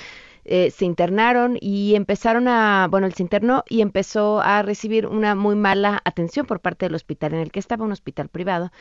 [0.45, 5.35] eh, se internaron y empezaron a, bueno, él se internó y empezó a recibir una
[5.35, 8.71] muy mala atención por parte del hospital en el que estaba, un hospital privado.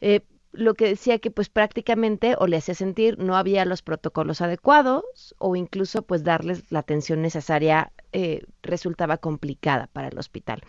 [0.00, 0.20] Eh,
[0.52, 5.34] lo que decía que pues prácticamente o le hacía sentir no había los protocolos adecuados
[5.38, 10.62] o incluso pues darles la atención necesaria eh, resultaba complicada para el hospital.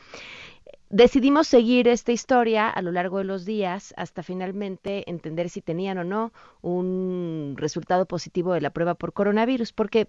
[0.89, 5.99] Decidimos seguir esta historia a lo largo de los días hasta finalmente entender si tenían
[5.99, 10.07] o no un resultado positivo de la prueba por coronavirus, porque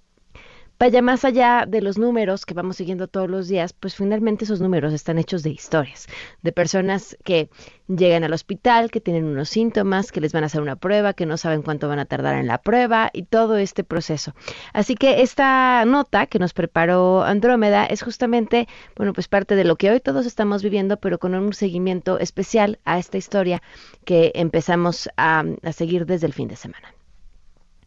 [0.80, 4.62] vaya más allá de los números que vamos siguiendo todos los días, pues finalmente esos
[4.62, 6.08] números están hechos de historias,
[6.40, 7.50] de personas que
[7.86, 11.26] llegan al hospital, que tienen unos síntomas, que les van a hacer una prueba, que
[11.26, 14.34] no saben cuánto van a tardar en la prueba y todo este proceso.
[14.72, 18.66] Así que esta nota que nos preparó Andrómeda es justamente,
[18.96, 22.78] bueno, pues parte de lo que hoy todos estamos viviendo, pero con un seguimiento especial
[22.86, 23.60] a esta historia
[24.06, 26.94] que empezamos a, a seguir desde el fin de semana.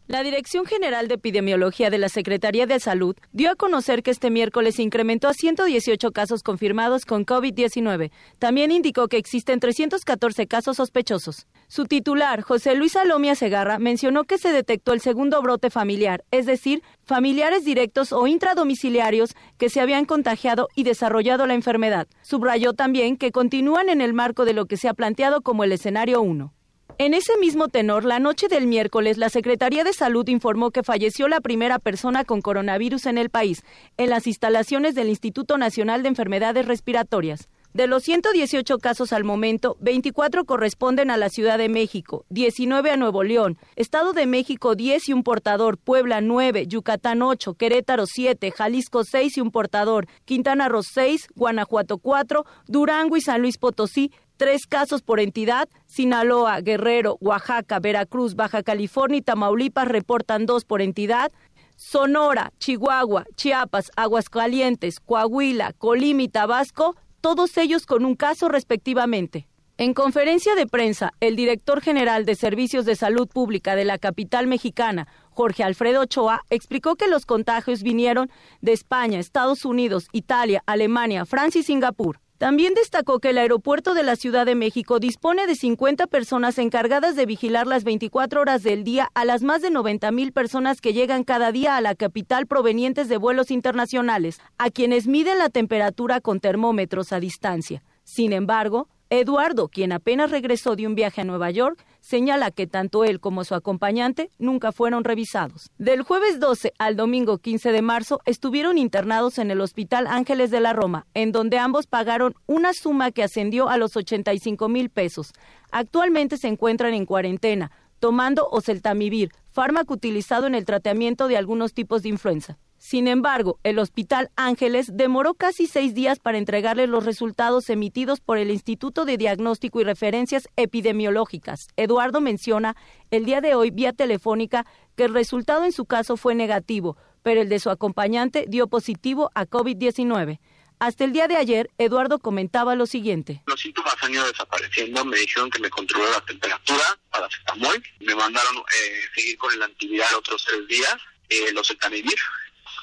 [0.06, 4.28] La Dirección General de Epidemiología de la Secretaría de Salud dio a conocer que este
[4.28, 8.10] miércoles incrementó a 118 casos confirmados con COVID-19.
[8.38, 11.46] También indicó que existen 314 casos sospechosos.
[11.68, 16.44] Su titular, José Luis Alomia Segarra, mencionó que se detectó el segundo brote familiar, es
[16.44, 22.08] decir, familiares directos o intradomiciliarios que se habían contagiado y desarrollado la enfermedad.
[22.20, 25.72] Subrayó también que continúan en el marco de lo que se ha planteado como el
[25.72, 26.52] escenario 1.
[26.96, 31.26] En ese mismo tenor, la noche del miércoles, la Secretaría de Salud informó que falleció
[31.26, 33.64] la primera persona con coronavirus en el país,
[33.96, 37.48] en las instalaciones del Instituto Nacional de Enfermedades Respiratorias.
[37.72, 42.96] De los 118 casos al momento, 24 corresponden a la Ciudad de México, 19 a
[42.96, 48.52] Nuevo León, Estado de México 10 y un portador, Puebla 9, Yucatán 8, Querétaro 7,
[48.52, 54.12] Jalisco 6 y un portador, Quintana Roo 6, Guanajuato 4, Durango y San Luis Potosí
[54.36, 55.68] tres casos por entidad.
[55.86, 61.32] Sinaloa, Guerrero, Oaxaca, Veracruz, Baja California y Tamaulipas reportan dos por entidad.
[61.76, 69.48] Sonora, Chihuahua, Chiapas, Aguascalientes, Coahuila, Colima y Tabasco, todos ellos con un caso respectivamente.
[69.76, 74.46] En conferencia de prensa, el director general de Servicios de Salud Pública de la capital
[74.46, 81.26] mexicana, Jorge Alfredo Ochoa, explicó que los contagios vinieron de España, Estados Unidos, Italia, Alemania,
[81.26, 82.20] Francia y Singapur.
[82.38, 87.14] También destacó que el aeropuerto de la Ciudad de México dispone de 50 personas encargadas
[87.14, 90.92] de vigilar las 24 horas del día a las más de 90 mil personas que
[90.92, 96.20] llegan cada día a la capital provenientes de vuelos internacionales, a quienes miden la temperatura
[96.20, 97.84] con termómetros a distancia.
[98.02, 103.04] Sin embargo, Eduardo, quien apenas regresó de un viaje a Nueva York, señala que tanto
[103.04, 105.70] él como su acompañante nunca fueron revisados.
[105.78, 110.60] Del jueves 12 al domingo 15 de marzo estuvieron internados en el Hospital Ángeles de
[110.60, 115.32] la Roma, en donde ambos pagaron una suma que ascendió a los 85 mil pesos.
[115.70, 122.02] Actualmente se encuentran en cuarentena, tomando oseltamivir, fármaco utilizado en el tratamiento de algunos tipos
[122.02, 122.58] de influenza.
[122.86, 128.36] Sin embargo, el Hospital Ángeles demoró casi seis días para entregarle los resultados emitidos por
[128.36, 131.68] el Instituto de Diagnóstico y Referencias Epidemiológicas.
[131.76, 132.76] Eduardo menciona
[133.10, 134.66] el día de hoy vía telefónica
[134.98, 139.30] que el resultado en su caso fue negativo, pero el de su acompañante dio positivo
[139.34, 140.38] a COVID-19.
[140.78, 143.42] Hasta el día de ayer, Eduardo comentaba lo siguiente.
[143.46, 148.56] Los síntomas han ido desapareciendo, me dijeron que me controló la temperatura, paracetamol, me mandaron
[148.58, 150.96] eh, seguir con el antiviral otros tres días,
[151.30, 152.18] eh, los etanimir,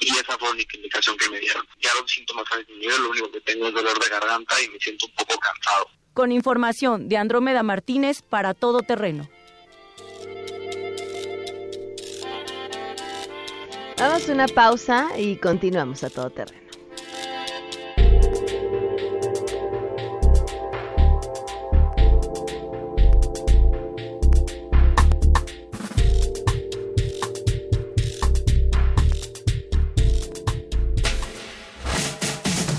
[0.02, 1.66] y esa fue la única indicación que me dieron.
[1.80, 4.80] Ya los síntomas han disminuido, lo único que tengo es dolor de garganta y me
[4.80, 5.88] siento un poco cansado.
[6.14, 9.30] Con información de Andrómeda Martínez para Todo Terreno.
[14.02, 16.61] Damos una pausa y continuamos a todo terreno.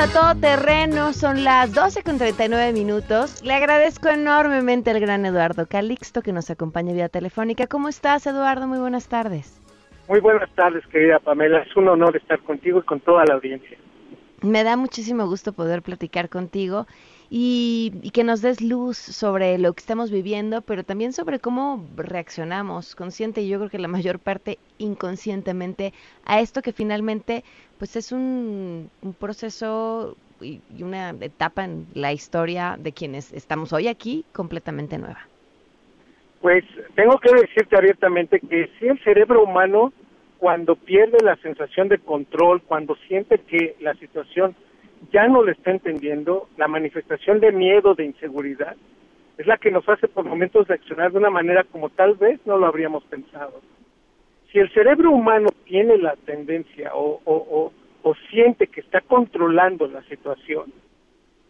[0.00, 3.42] A todo terreno, son las 12 con 39 minutos.
[3.42, 7.66] Le agradezco enormemente al gran Eduardo Calixto que nos acompaña vía telefónica.
[7.66, 8.68] ¿Cómo estás, Eduardo?
[8.68, 9.60] Muy buenas tardes.
[10.08, 11.62] Muy buenas tardes, querida Pamela.
[11.62, 13.76] Es un honor estar contigo y con toda la audiencia.
[14.40, 16.86] Me da muchísimo gusto poder platicar contigo
[17.30, 21.86] y, y, que nos des luz sobre lo que estamos viviendo, pero también sobre cómo
[21.96, 25.92] reaccionamos consciente y yo creo que la mayor parte inconscientemente
[26.24, 27.44] a esto que finalmente
[27.78, 34.24] pues es un, proceso y una etapa en la historia de quienes estamos hoy aquí
[34.32, 35.26] completamente nueva.
[36.40, 36.64] Pues
[36.94, 39.92] tengo que decirte abiertamente que si el cerebro humano
[40.38, 44.54] cuando pierde la sensación de control, cuando siente que la situación
[45.12, 48.76] ya no le está entendiendo, la manifestación de miedo, de inseguridad,
[49.36, 52.56] es la que nos hace por momentos reaccionar de una manera como tal vez no
[52.56, 53.60] lo habríamos pensado.
[54.50, 59.86] Si el cerebro humano tiene la tendencia o, o, o, o siente que está controlando
[59.86, 60.72] la situación,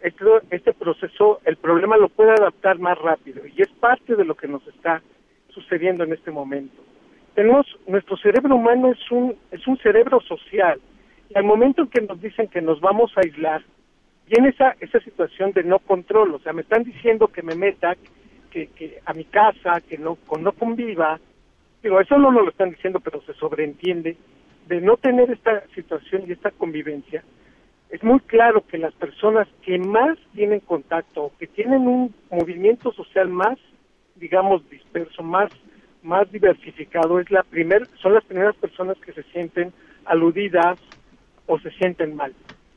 [0.02, 4.34] este, este proceso, el problema lo puede adaptar más rápido y es parte de lo
[4.34, 5.02] que nos está
[5.48, 6.82] sucediendo en este momento
[7.38, 10.80] tenemos nuestro cerebro humano es un es un cerebro social
[11.28, 13.62] y al momento en que nos dicen que nos vamos a aislar
[14.26, 16.34] viene esa esa situación de no control.
[16.34, 17.96] O sea me están diciendo que me meta
[18.50, 21.18] que, que a mi casa que no con no conviva.
[21.82, 24.16] Digo eso no lo están diciendo pero se sobreentiende.
[24.66, 27.24] De no tener esta situación y esta convivencia
[27.90, 33.28] es muy claro que las personas que más tienen contacto que tienen un movimiento social
[33.28, 33.58] más
[34.16, 35.50] digamos disperso más
[36.02, 39.72] más diversificado es la primer, son las primeras personas que se sienten
[40.04, 40.78] aludidas
[41.48, 42.32] o se sienten mal.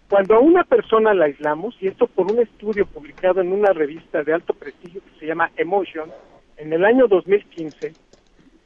[0.09, 4.23] Cuando a una persona la aislamos, y esto por un estudio publicado en una revista
[4.23, 6.09] de alto prestigio que se llama Emotion,
[6.57, 7.93] en el año 2015,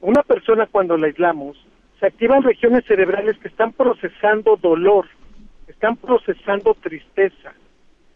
[0.01, 1.57] una persona cuando la aislamos,
[1.99, 5.07] se activan regiones cerebrales que están procesando dolor,
[5.67, 7.53] están procesando tristeza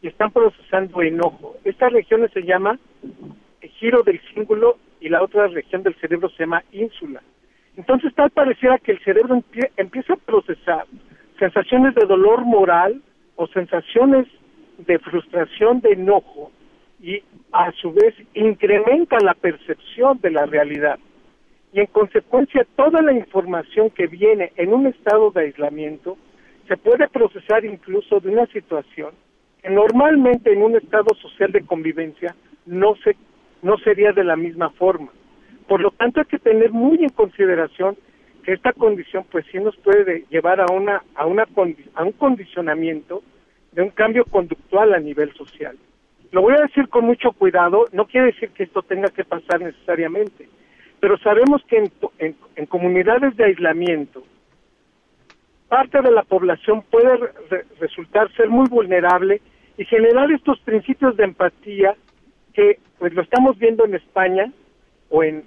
[0.01, 1.57] y están procesando enojo.
[1.63, 2.79] Estas regiones se llama
[3.79, 7.21] giro del cíngulo y la otra región del cerebro se llama ínsula.
[7.77, 10.85] Entonces tal pareciera que el cerebro empie empieza a procesar
[11.39, 13.01] sensaciones de dolor moral
[13.35, 14.27] o sensaciones
[14.77, 16.51] de frustración, de enojo,
[17.01, 20.99] y a su vez incrementa la percepción de la realidad.
[21.71, 26.17] Y en consecuencia toda la información que viene en un estado de aislamiento
[26.67, 29.11] se puede procesar incluso de una situación
[29.61, 33.15] que normalmente en un estado social de convivencia no se
[33.61, 35.09] no sería de la misma forma.
[35.67, 37.97] Por lo tanto, hay que tener muy en consideración
[38.43, 41.47] que esta condición pues sí nos puede llevar a una a una
[41.95, 43.23] a un condicionamiento
[43.71, 45.77] de un cambio conductual a nivel social.
[46.31, 49.61] Lo voy a decir con mucho cuidado, no quiere decir que esto tenga que pasar
[49.61, 50.47] necesariamente,
[50.99, 51.77] pero sabemos que
[52.19, 54.23] en, en, comunidades de aislamiento
[55.67, 57.17] parte de la población puede
[57.49, 59.41] re resultar ser muy vulnerable
[59.77, 61.95] y generar estos principios de empatía
[62.53, 64.51] que pues lo estamos viendo en España
[65.09, 65.43] o en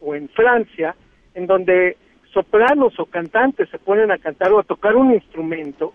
[0.00, 0.94] o en Francia,
[1.34, 1.96] en donde
[2.38, 5.92] sopranos o cantantes se ponen a cantar o a tocar un instrumento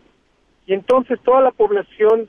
[0.67, 2.27] y entonces toda la población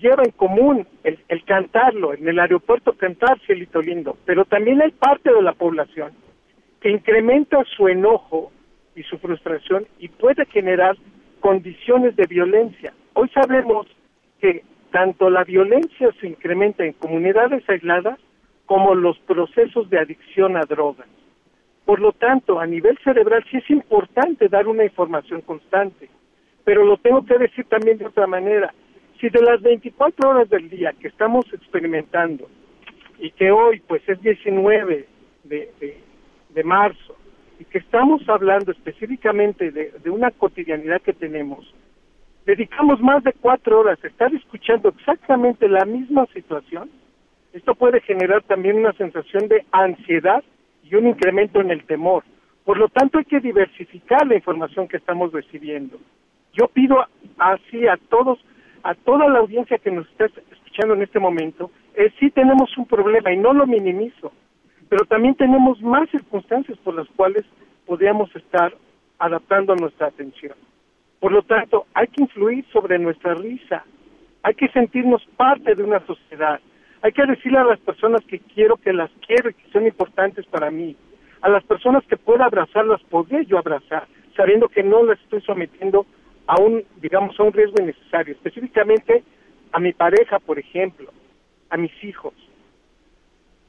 [0.00, 4.90] lleva en común el, el cantarlo, en el aeropuerto cantar Cielito Lindo, pero también hay
[4.90, 6.12] parte de la población
[6.80, 8.50] que incrementa su enojo
[8.96, 10.96] y su frustración y puede generar
[11.38, 12.92] condiciones de violencia.
[13.14, 13.86] Hoy sabemos
[14.40, 18.18] que tanto la violencia se incrementa en comunidades aisladas
[18.66, 21.06] como los procesos de adicción a drogas.
[21.88, 26.10] Por lo tanto, a nivel cerebral sí es importante dar una información constante,
[26.62, 28.74] pero lo tengo que decir también de otra manera.
[29.18, 32.46] Si de las 24 horas del día que estamos experimentando
[33.18, 35.08] y que hoy pues es 19
[35.44, 35.72] de,
[36.50, 37.16] de, marzo
[37.58, 41.74] y que estamos hablando específicamente de, de una cotidianidad que tenemos,
[42.44, 46.90] dedicamos más de cuatro horas a estar escuchando exactamente la misma situación,
[47.54, 50.44] esto puede generar también una sensación de ansiedad
[50.90, 52.24] y un incremento en el temor.
[52.64, 55.98] Por lo tanto, hay que diversificar la información que estamos recibiendo.
[56.52, 57.04] Yo pido
[57.38, 58.38] así a todos,
[58.82, 61.70] a toda la audiencia que nos está escuchando en este momento,
[62.18, 64.32] sí tenemos un problema y no lo minimizo,
[64.88, 67.44] pero también tenemos más circunstancias por las cuales
[67.86, 68.72] podríamos estar
[69.18, 70.54] adaptando nuestra atención.
[71.20, 73.84] Por lo tanto, hay que influir sobre nuestra risa,
[74.42, 76.60] hay que sentirnos parte de una sociedad,
[77.02, 80.44] hay que decirle a las personas que quiero, que las quiero y que son importantes
[80.46, 80.96] para mí,
[81.40, 86.06] a las personas que pueda abrazarlas, poder yo abrazar, sabiendo que no las estoy sometiendo
[86.46, 89.22] a un, digamos, a un riesgo innecesario, específicamente
[89.72, 91.10] a mi pareja, por ejemplo,
[91.70, 92.34] a mis hijos.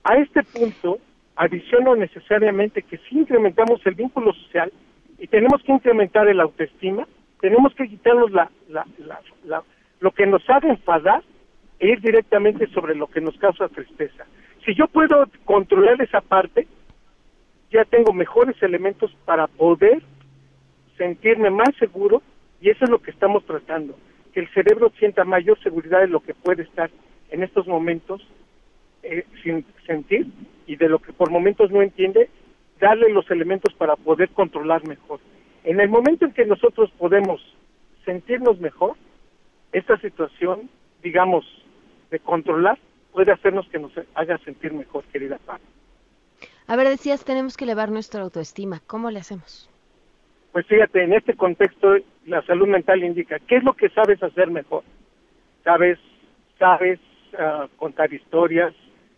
[0.04, 0.98] A este punto,
[1.36, 4.72] adiciono necesariamente que si incrementamos el vínculo social
[5.20, 7.08] y tenemos que incrementar el autoestima,
[7.42, 9.64] tenemos que quitarnos la, la, la, la,
[10.00, 11.22] lo que nos haga enfadar
[11.80, 14.26] ir directamente sobre lo que nos causa tristeza.
[14.66, 16.68] Si yo puedo controlar esa parte,
[17.72, 20.02] ya tengo mejores elementos para poder
[20.98, 22.22] sentirme más seguro
[22.62, 23.96] y eso es lo que estamos tratando,
[24.34, 26.90] que el cerebro sienta mayor seguridad de lo que puede estar
[27.32, 28.22] en estos momentos
[29.04, 30.28] eh, sin sentir
[30.68, 32.30] y de lo que por momentos no entiende,
[32.80, 35.20] darle los elementos para poder controlar mejor.
[35.64, 37.42] En el momento en que nosotros podemos
[38.06, 38.96] sentirnos mejor,
[39.72, 40.70] esta situación,
[41.02, 41.46] digamos,
[42.12, 42.78] de controlar,
[43.12, 45.60] puede hacernos que nos haga sentir mejor, querida Pam.
[46.68, 48.80] A ver, decías, tenemos que elevar nuestra autoestima.
[48.86, 49.70] ¿Cómo le hacemos?
[50.52, 51.96] Pues fíjate, en este contexto
[52.26, 54.84] la salud mental indica qué es lo que sabes hacer mejor.
[55.64, 56.00] Sabes,
[56.58, 57.00] sabes
[57.34, 58.74] uh, contar historias,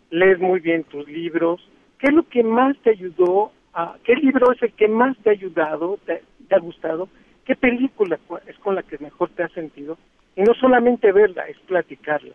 [0.09, 1.61] lees muy bien tus libros.
[1.99, 3.51] ¿Qué es lo que más te ayudó?
[3.73, 7.09] A, ¿Qué libro es el que más te ha ayudado, te, te ha gustado?
[7.45, 9.97] ¿Qué película es con la que mejor te has sentido?
[10.35, 12.33] Y no solamente verla, es platicarla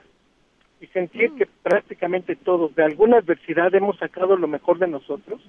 [0.80, 5.40] y sentir que prácticamente todos de alguna adversidad hemos sacado lo mejor de nosotros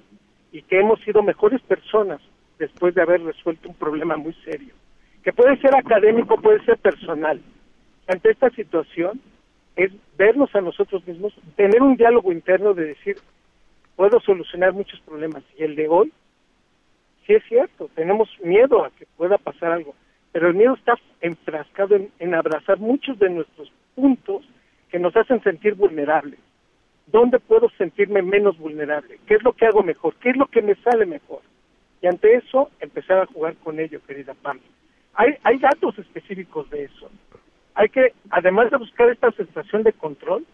[0.51, 2.21] y que hemos sido mejores personas
[2.57, 4.73] después de haber resuelto un problema muy serio,
[5.23, 7.41] que puede ser académico, puede ser personal.
[8.07, 9.21] Ante esta situación
[9.75, 13.17] es vernos a nosotros mismos, tener un diálogo interno de decir,
[13.95, 16.11] puedo solucionar muchos problemas y el de hoy,
[17.25, 19.93] sí es cierto, tenemos miedo a que pueda pasar algo,
[20.31, 24.43] pero el miedo está enfrascado en, en abrazar muchos de nuestros puntos
[24.89, 26.39] que nos hacen sentir vulnerables.
[27.07, 29.19] ¿Dónde puedo sentirme menos vulnerable?
[29.27, 30.15] ¿Qué es lo que hago mejor?
[30.15, 31.41] ¿Qué es lo que me sale mejor?
[32.01, 34.59] Y ante eso, empezar a jugar con ello, querida Pam.
[35.13, 37.09] Hay, hay datos específicos de eso.
[37.73, 40.45] Hay que, además de buscar esta sensación de control,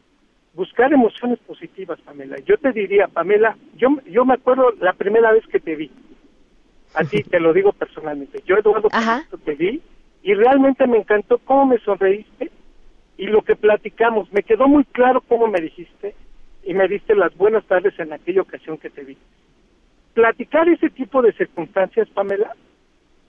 [0.54, 2.38] buscar emociones positivas, Pamela.
[2.46, 5.92] Yo te diría, Pamela, yo, yo me acuerdo la primera vez que te vi.
[6.94, 8.42] A ti te lo digo personalmente.
[8.46, 8.90] Yo, Eduardo,
[9.44, 9.82] te vi
[10.22, 12.52] y realmente me encantó cómo me sonreíste
[13.18, 14.32] y lo que platicamos.
[14.32, 16.16] Me quedó muy claro cómo me dijiste
[16.64, 19.18] y me diste las buenas tardes en aquella ocasión que te vi.
[20.14, 22.56] Platicar ese tipo de circunstancias, Pamela,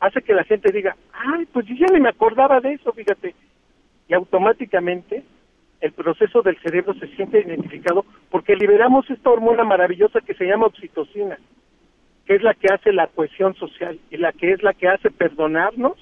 [0.00, 3.34] hace que la gente diga, ay, pues yo ya ni me acordaba de eso, fíjate.
[4.08, 5.24] Y automáticamente
[5.80, 10.66] el proceso del cerebro se siente identificado porque liberamos esta hormona maravillosa que se llama
[10.66, 11.38] oxitocina,
[12.26, 15.10] que es la que hace la cohesión social y la que es la que hace
[15.10, 15.96] perdonarnos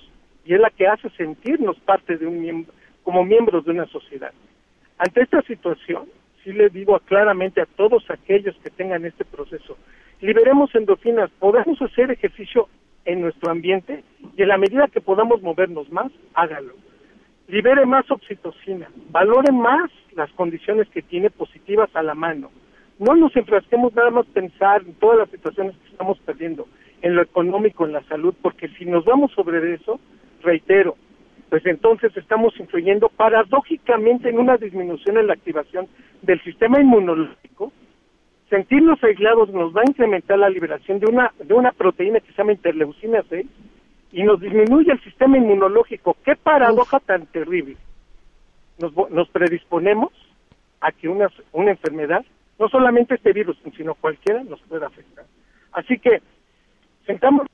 [0.45, 2.73] y es la que hace sentirnos parte de un miembro,
[3.03, 4.33] como miembros de una sociedad.
[4.99, 6.09] Ante esta situación,
[6.43, 9.77] sí le digo claramente a todos aquellos que tengan este proceso,
[10.21, 12.69] liberemos endorfinas, podemos hacer ejercicio
[13.05, 14.05] en nuestro ambiente
[14.37, 16.75] y en la medida que podamos movernos más, hágalo.
[17.49, 22.51] Libere más oxitocina, valore más las condiciones que tiene positivas a la mano.
[22.99, 26.69] No nos enfrasquemos nada más pensar en todas las situaciones que estamos perdiendo,
[27.03, 29.99] en lo económico, en la salud, porque si nos vamos sobre eso,
[30.43, 30.97] reitero,
[31.53, 35.87] pues entonces estamos influyendo paradójicamente en una disminución en la activación
[36.23, 37.71] del sistema inmunológico,
[38.49, 42.39] sentirnos aislados nos va a incrementar la liberación de una, de una proteína que se
[42.39, 43.47] llama interleucina 6
[44.13, 46.17] y nos disminuye el sistema inmunológico.
[46.25, 47.77] Qué paradoja tan terrible.
[48.79, 50.11] Nos, nos predisponemos
[50.81, 52.25] a que una, una enfermedad,
[52.59, 55.27] no solamente este virus, sino cualquiera, nos pueda afectar.
[55.73, 56.23] Así que,
[57.05, 57.47] sentamos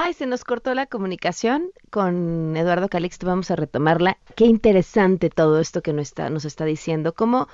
[0.00, 4.16] Ay, se nos cortó la comunicación con Eduardo Calixto, vamos a retomarla.
[4.36, 7.14] Qué interesante todo esto que nos está, nos está diciendo.
[7.14, 7.48] Cómo,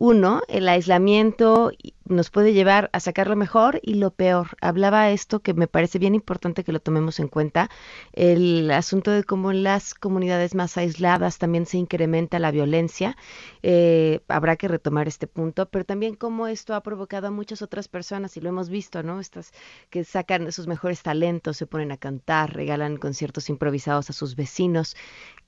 [0.00, 1.72] uno, el aislamiento
[2.04, 4.50] nos puede llevar a sacar lo mejor y lo peor.
[4.60, 7.68] Hablaba esto que me parece bien importante que lo tomemos en cuenta,
[8.12, 13.16] el asunto de cómo en las comunidades más aisladas también se incrementa la violencia.
[13.64, 17.88] Eh, habrá que retomar este punto, pero también cómo esto ha provocado a muchas otras
[17.88, 19.18] personas, y lo hemos visto, ¿no?
[19.18, 19.52] Estas
[19.90, 24.94] que sacan sus mejores talentos, se ponen a cantar, regalan conciertos improvisados a sus vecinos.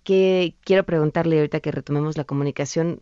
[0.02, 3.00] Que quiero preguntarle ahorita que retomemos la comunicación,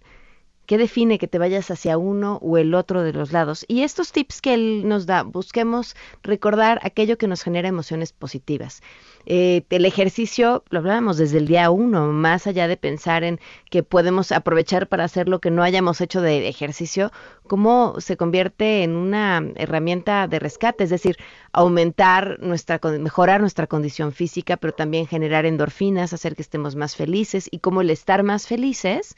[0.68, 3.64] ¿Qué define que te vayas hacia uno o el otro de los lados?
[3.68, 8.82] Y estos tips que él nos da, busquemos recordar aquello que nos genera emociones positivas.
[9.24, 13.40] Eh, el ejercicio, lo hablábamos desde el día uno, más allá de pensar en
[13.70, 17.12] que podemos aprovechar para hacer lo que no hayamos hecho de ejercicio,
[17.48, 21.16] cómo se convierte en una herramienta de rescate, es decir,
[21.52, 27.48] aumentar nuestra, mejorar nuestra condición física, pero también generar endorfinas, hacer que estemos más felices
[27.50, 29.16] y cómo el estar más felices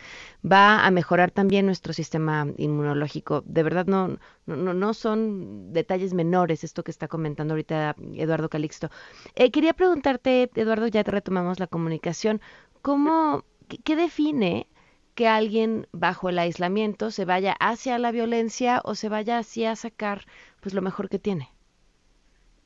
[0.51, 3.43] va a mejorar también nuestro sistema inmunológico.
[3.47, 8.91] De verdad no, no, no- son detalles menores esto que está comentando ahorita Eduardo Calixto.
[9.35, 12.41] Eh, quería preguntarte, Eduardo, ya retomamos la comunicación,
[12.83, 14.67] ¿cómo, qué, qué define
[15.15, 20.23] que alguien bajo el aislamiento se vaya hacia la violencia o se vaya hacia sacar
[20.61, 21.49] pues lo mejor que tiene?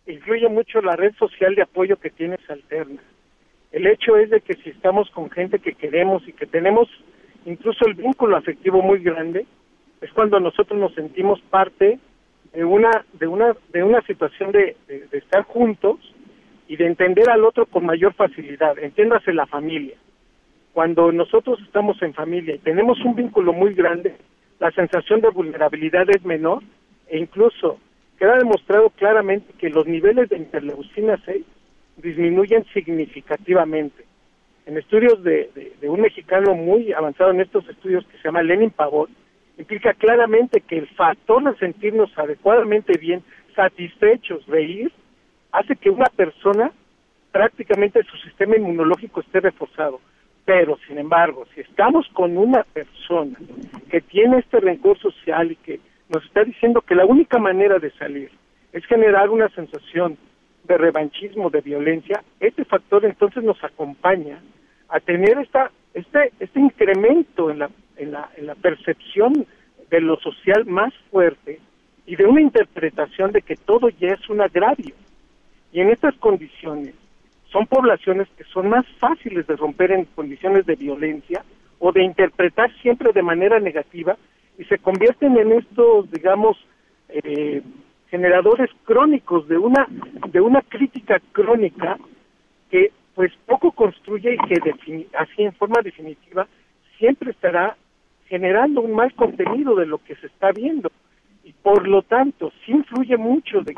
[0.07, 3.01] influye mucho la red social de apoyo que tienes alterna.
[3.73, 6.89] El hecho es de que si estamos con gente que queremos y que tenemos
[7.47, 9.47] incluso el vínculo afectivo muy grande,
[10.01, 11.99] es cuando nosotros nos sentimos parte
[12.53, 14.77] de una de una de una situación de
[15.13, 15.99] estar juntos
[16.69, 18.79] y de entender al otro con mayor facilidad.
[18.79, 19.97] Entiéndase la familia.
[20.75, 24.17] Cuando nosotros estamos en familia y tenemos un vínculo muy grande,
[24.59, 26.65] la sensación de vulnerabilidad es menor
[27.07, 27.79] e incluso
[28.19, 31.45] queda demostrado claramente que los niveles de interleucina 6
[31.99, 34.05] disminuyen significativamente.
[34.67, 39.11] En estudios de, un mexicano muy avanzado en estos estudios que se llama Lenin Pavón,
[39.57, 43.23] implica claramente que el factor de sentirnos adecuadamente bien,
[43.55, 44.91] satisfechos, reír,
[45.53, 46.73] hace que una persona
[47.31, 50.01] prácticamente su sistema inmunológico esté reforzado.
[50.45, 53.39] Pero, sin embargo, si estamos con una persona
[53.91, 57.91] que tiene este rencor social y que nos está diciendo que la única manera de
[57.93, 58.31] salir
[58.73, 60.19] es generar una sensación
[60.65, 64.39] de revanchismo, de violencia, este factor entonces nos acompaña
[64.89, 69.47] a tener esta, este, este incremento en la, en, la, en la percepción
[69.91, 71.61] de lo social más fuerte
[72.07, 74.95] y de una interpretación de que todo ya es un agravio.
[75.73, 76.95] Y en estas condiciones
[77.55, 81.45] son poblaciones que son más fáciles de romper en condiciones de violencia
[81.79, 84.17] o de interpretar siempre de manera negativa
[84.59, 86.57] y se convierten en estos, digamos,
[87.09, 87.63] eh,
[88.11, 89.87] generadores crónicos de una
[90.31, 91.97] de una crítica crónica
[92.71, 96.49] que pues poco construye y que así en forma definitiva
[96.99, 97.77] siempre estará
[98.27, 100.91] generando un mal contenido de lo que se está viendo.
[101.45, 103.77] Y por lo tanto sí influye mucho de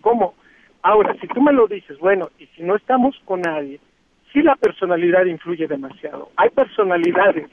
[0.00, 0.34] cómo
[0.82, 3.80] ahora si tú me lo dices bueno y si no estamos con nadie
[4.32, 7.48] sí la personalidad influye demasiado hay personalidades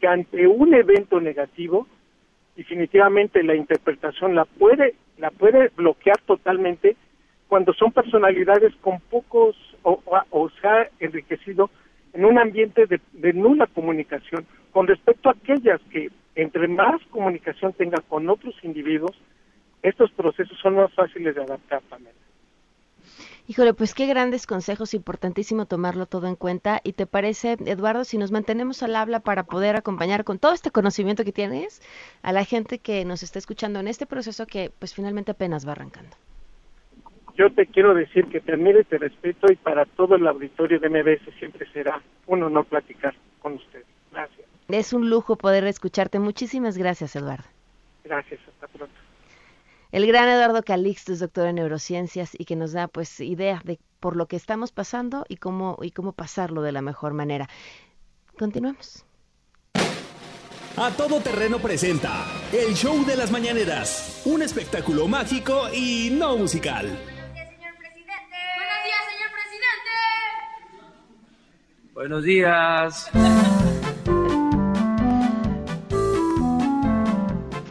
[0.00, 1.86] que ante un evento negativo
[2.56, 6.96] definitivamente la interpretación la puede la puede bloquear totalmente
[7.48, 11.70] cuando son personalidades con pocos o, o, o se ha enriquecido
[12.14, 17.72] en un ambiente de, de nula comunicación con respecto a aquellas que entre más comunicación
[17.74, 19.16] tenga con otros individuos
[19.82, 22.21] estos procesos son más fáciles de adaptar Pamela.
[23.48, 26.80] Híjole, pues qué grandes consejos, importantísimo tomarlo todo en cuenta.
[26.84, 30.70] ¿Y te parece, Eduardo, si nos mantenemos al habla para poder acompañar con todo este
[30.70, 31.82] conocimiento que tienes
[32.22, 35.72] a la gente que nos está escuchando en este proceso que pues finalmente apenas va
[35.72, 36.16] arrancando?
[37.36, 40.78] Yo te quiero decir que te admiro y te respeto y para todo el auditorio
[40.78, 43.86] de MBS siempre será un honor platicar con ustedes.
[44.12, 44.46] Gracias.
[44.68, 46.18] Es un lujo poder escucharte.
[46.20, 47.44] Muchísimas gracias, Eduardo.
[48.04, 48.94] Gracias, hasta pronto.
[49.92, 53.78] El gran Eduardo Calixto es doctor en neurociencias y que nos da pues idea de
[54.00, 57.48] por lo que estamos pasando y cómo y cómo pasarlo de la mejor manera.
[58.38, 59.04] Continuamos.
[60.78, 66.98] A todo terreno presenta el show de las mañaneras, un espectáculo mágico y no musical.
[71.92, 73.10] Buenos días.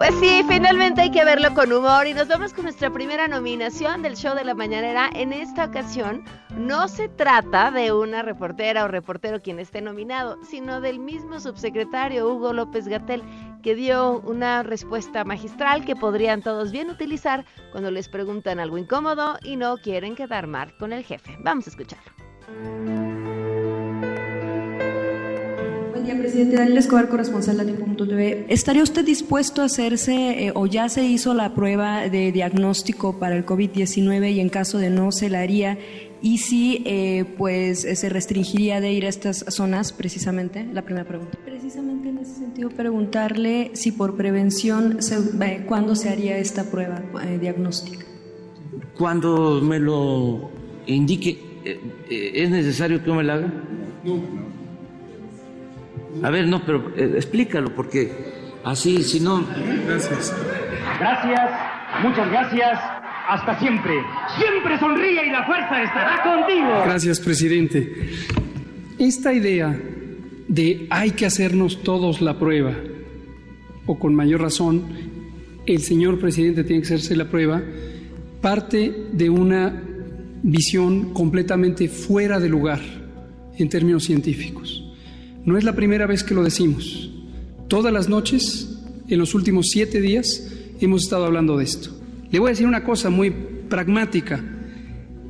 [0.02, 4.02] Pues sí, finalmente hay que verlo con humor y nos vamos con nuestra primera nominación
[4.02, 5.12] del show de la mañanera.
[5.14, 6.26] En esta ocasión
[6.58, 12.28] no se trata de una reportera o reportero quien esté nominado, sino del mismo subsecretario
[12.28, 13.22] Hugo López Gatel,
[13.62, 19.38] que dio una respuesta magistral que podrían todos bien utilizar cuando les preguntan algo incómodo
[19.44, 21.38] y no quieren quedar mal con el jefe.
[21.42, 22.12] Vamos a escucharlo.
[26.02, 26.56] Buen día, presidente.
[26.56, 28.46] Daniel Escobar, corresponsal de TV.
[28.50, 33.38] ¿Estaría usted dispuesto a hacerse eh, o ya se hizo la prueba de diagnóstico para
[33.38, 35.78] el COVID-19 y en caso de no se la haría?
[36.20, 40.66] ¿Y si eh, pues se restringiría de ir a estas zonas precisamente?
[40.74, 41.38] La primera pregunta.
[41.46, 47.00] Precisamente en ese sentido, preguntarle si por prevención, se, eh, ¿cuándo se haría esta prueba
[47.40, 48.04] diagnóstica?
[48.98, 50.50] Cuando me lo
[50.88, 51.38] indique,
[52.10, 53.54] ¿es necesario que me la haga?
[54.04, 54.61] No, no.
[56.24, 58.12] A ver, no, pero eh, explícalo, porque
[58.64, 59.46] así, si no.
[59.88, 60.36] Gracias.
[61.00, 61.52] Gracias,
[62.04, 62.80] muchas gracias.
[63.28, 63.94] Hasta siempre.
[64.38, 66.82] Siempre sonríe y la fuerza estará contigo.
[66.86, 68.10] Gracias, presidente.
[69.00, 69.80] Esta idea
[70.48, 72.76] de hay que hacernos todos la prueba,
[73.86, 74.84] o con mayor razón,
[75.66, 77.62] el señor presidente tiene que hacerse la prueba,
[78.42, 79.82] parte de una
[80.44, 82.80] visión completamente fuera de lugar
[83.58, 84.81] en términos científicos.
[85.46, 87.10] No es la primera vez que lo decimos.
[87.68, 88.78] Todas las noches,
[89.08, 91.90] en los últimos siete días, hemos estado hablando de esto.
[92.30, 94.44] Le voy a decir una cosa muy pragmática.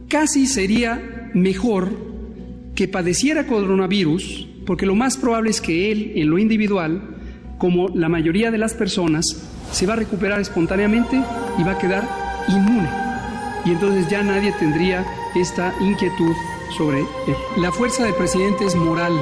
[0.08, 1.90] Casi sería mejor
[2.76, 7.02] que padeciera coronavirus, porque lo más probable es que él, en lo individual,
[7.58, 9.26] como la mayoría de las personas,
[9.72, 11.22] se va a recuperar espontáneamente
[11.58, 12.08] y va a quedar
[12.48, 12.90] inmune.
[13.66, 15.06] Y entonces ya nadie tendría
[15.36, 16.34] esta inquietud
[16.78, 17.06] sobre él.
[17.58, 19.14] La fuerza del presidente es moral,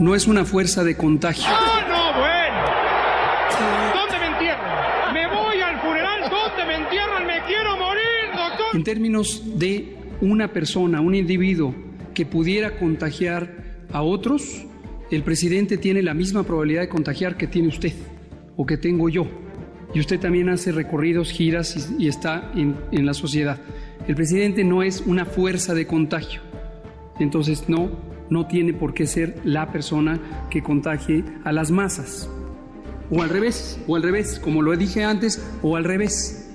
[0.00, 1.44] no es una fuerza de contagio.
[1.46, 4.00] ¡Ah, no, bueno!
[4.00, 5.12] ¿Dónde me entierran?
[5.12, 7.26] Me voy al funeral, ¿dónde me entierran?
[7.26, 8.02] Me quiero morir,
[8.34, 8.66] doctor.
[8.74, 11.74] En términos de una persona, un individuo
[12.14, 14.64] que pudiera contagiar a otros,
[15.10, 17.92] el presidente tiene la misma probabilidad de contagiar que tiene usted
[18.56, 19.26] o que tengo yo.
[19.92, 23.58] Y usted también hace recorridos, giras y, está en, en la sociedad.
[24.08, 26.40] El presidente no es una fuerza de contagio.
[27.18, 30.18] Entonces, no, no tiene por qué ser la persona
[30.48, 32.30] que contagie a las masas.
[33.10, 36.48] O al revés, o al revés, como lo dije antes, o al revés.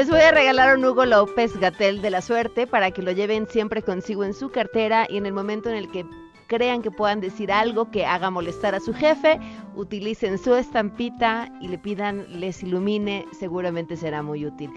[0.00, 3.46] Les voy a regalar un Hugo López Gatel de la suerte para que lo lleven
[3.46, 6.06] siempre consigo en su cartera y en el momento en el que
[6.46, 9.38] crean que puedan decir algo que haga molestar a su jefe,
[9.76, 14.70] utilicen su estampita y le pidan les ilumine, seguramente será muy útil.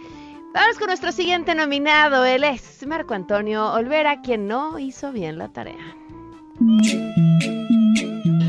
[0.53, 5.47] Vamos con nuestro siguiente nominado, él es Marco Antonio Olvera, quien no hizo bien la
[5.53, 5.95] tarea.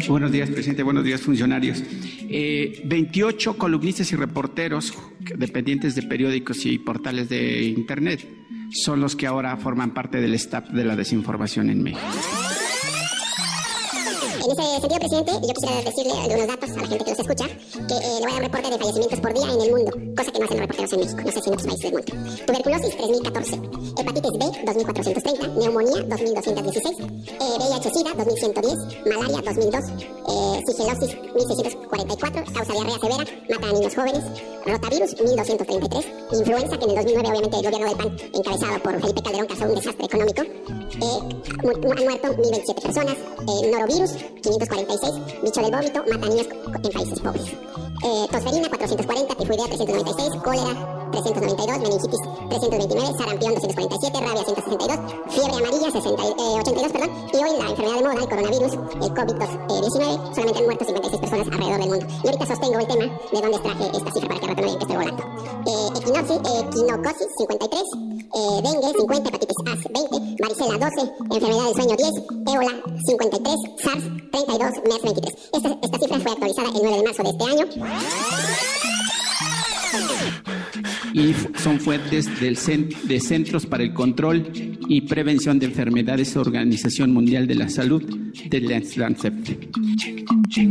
[0.08, 0.82] Buenos días, presidente.
[0.82, 1.82] Buenos días, funcionarios.
[2.28, 4.92] 28 eh, columnistas y reporteros
[5.36, 8.26] dependientes de periódicos y portales de Internet
[8.70, 12.43] son los que ahora forman parte del staff de la desinformación en México.
[14.44, 17.46] En ese sentido, presidente, yo quisiera decirle algunos datos a la gente que nos escucha,
[17.48, 19.90] que eh, le voy a dar un reporte de fallecimientos por día en el mundo,
[20.14, 21.92] cosa que no hacen los reporteros en México, no sé si en otros países del
[21.94, 22.44] mundo.
[22.44, 24.00] Tuberculosis, 3.014.
[24.00, 25.54] Hepatitis B, 2.430.
[25.56, 27.24] Neumonía, 2.216.
[27.24, 29.08] Eh, VIH-Sida, 2.110.
[29.08, 30.14] Malaria, 2.002.
[30.28, 32.52] Eh, sigelosis, 1.644.
[32.52, 34.24] Causa diarrea severa, mata a niños jóvenes.
[34.66, 36.04] Rotavirus, 1.233.
[36.38, 39.64] Influenza, que en el 2009, obviamente, el gobierno del PAN, encabezado por Felipe Calderón, causó
[39.64, 40.42] un desastre económico.
[40.42, 41.18] Eh,
[41.48, 43.16] han muerto 1.027 personas.
[43.16, 44.12] Eh, norovirus,
[44.42, 47.52] 546, bicho del vómito, mata niños en países pobres.
[48.02, 50.74] Eh, tosferina 440, tifoidea 396, cólera
[51.12, 52.20] 392, meningitis
[52.50, 54.98] 329, sarampión 247, rabia 162,
[55.30, 60.34] fiebre amarilla 60, 82, perdón, y hoy la enfermedad de moda, el coronavirus, el COVID-19,
[60.34, 62.06] solamente han muerto 56 personas alrededor del mundo.
[62.10, 64.72] Y ahorita sostengo el tema de dónde extraje esta cifra para que rato no me
[64.74, 65.22] estoy volando.
[65.64, 67.82] Eh, equinopsis, equinocosis 53,
[68.34, 72.10] eh, dengue 50, hepatitis A 20, varicela 12, enfermedad del sueño 10,
[72.52, 72.74] ébola
[73.06, 75.34] 53, SARS 32, MERS 23.
[75.52, 77.64] Esta, esta cifra fue actualizada el 9 de marzo de este año.
[81.12, 84.50] Y son fuentes de Centros para el Control
[84.88, 88.60] y Prevención de Enfermedades Organización Mundial de la Salud de
[88.96, 89.34] Lancet.
[90.50, 90.66] Si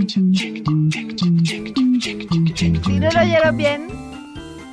[2.99, 3.87] no lo oyeron bien,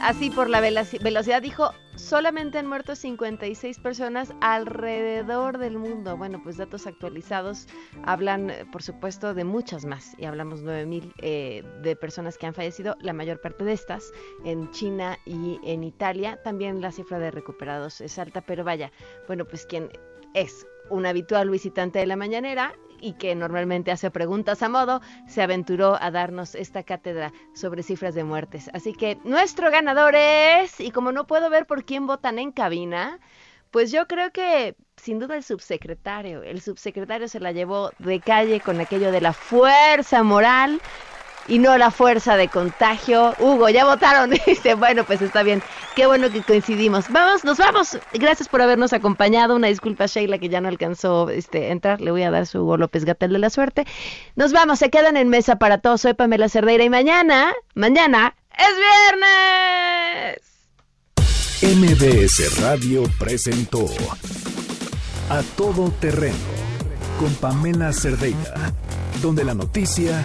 [0.02, 1.72] así por la velocidad, dijo,
[2.10, 6.16] solamente han muerto 56 personas alrededor del mundo.
[6.16, 7.68] Bueno, pues datos actualizados
[8.02, 10.16] hablan, eh, por supuesto, de muchas más.
[10.18, 14.10] Y hablamos 9.000 eh, de personas que han fallecido, la mayor parte de estas
[14.44, 16.42] en China y en Italia.
[16.42, 18.90] También la cifra de recuperados es alta, pero vaya,
[19.28, 19.88] bueno, pues quien
[20.34, 25.42] es un habitual visitante de la mañanera y que normalmente hace preguntas a modo, se
[25.42, 28.70] aventuró a darnos esta cátedra sobre cifras de muertes.
[28.72, 33.18] Así que nuestro ganador es, y como no puedo ver por quién votan en cabina,
[33.70, 36.42] pues yo creo que sin duda el subsecretario.
[36.42, 40.80] El subsecretario se la llevó de calle con aquello de la fuerza moral
[41.50, 43.34] y no la fuerza de contagio.
[43.40, 44.30] Hugo, ya votaron.
[44.46, 45.62] Dice, bueno, pues está bien.
[45.96, 47.10] Qué bueno que coincidimos.
[47.10, 47.98] Vamos, nos vamos.
[48.12, 49.56] Gracias por habernos acompañado.
[49.56, 52.00] Una disculpa Sheila que ya no alcanzó este, entrar.
[52.00, 53.84] Le voy a dar su Hugo López Gatel de la suerte.
[54.36, 56.02] Nos vamos, se quedan en mesa para todos.
[56.02, 58.76] Soy Pamela Cerdeira y mañana, mañana es
[59.18, 60.50] viernes.
[61.62, 63.86] MBS Radio presentó
[65.28, 66.36] A Todo Terreno
[67.18, 68.72] con Pamela Cerdeira,
[69.20, 70.24] donde la noticia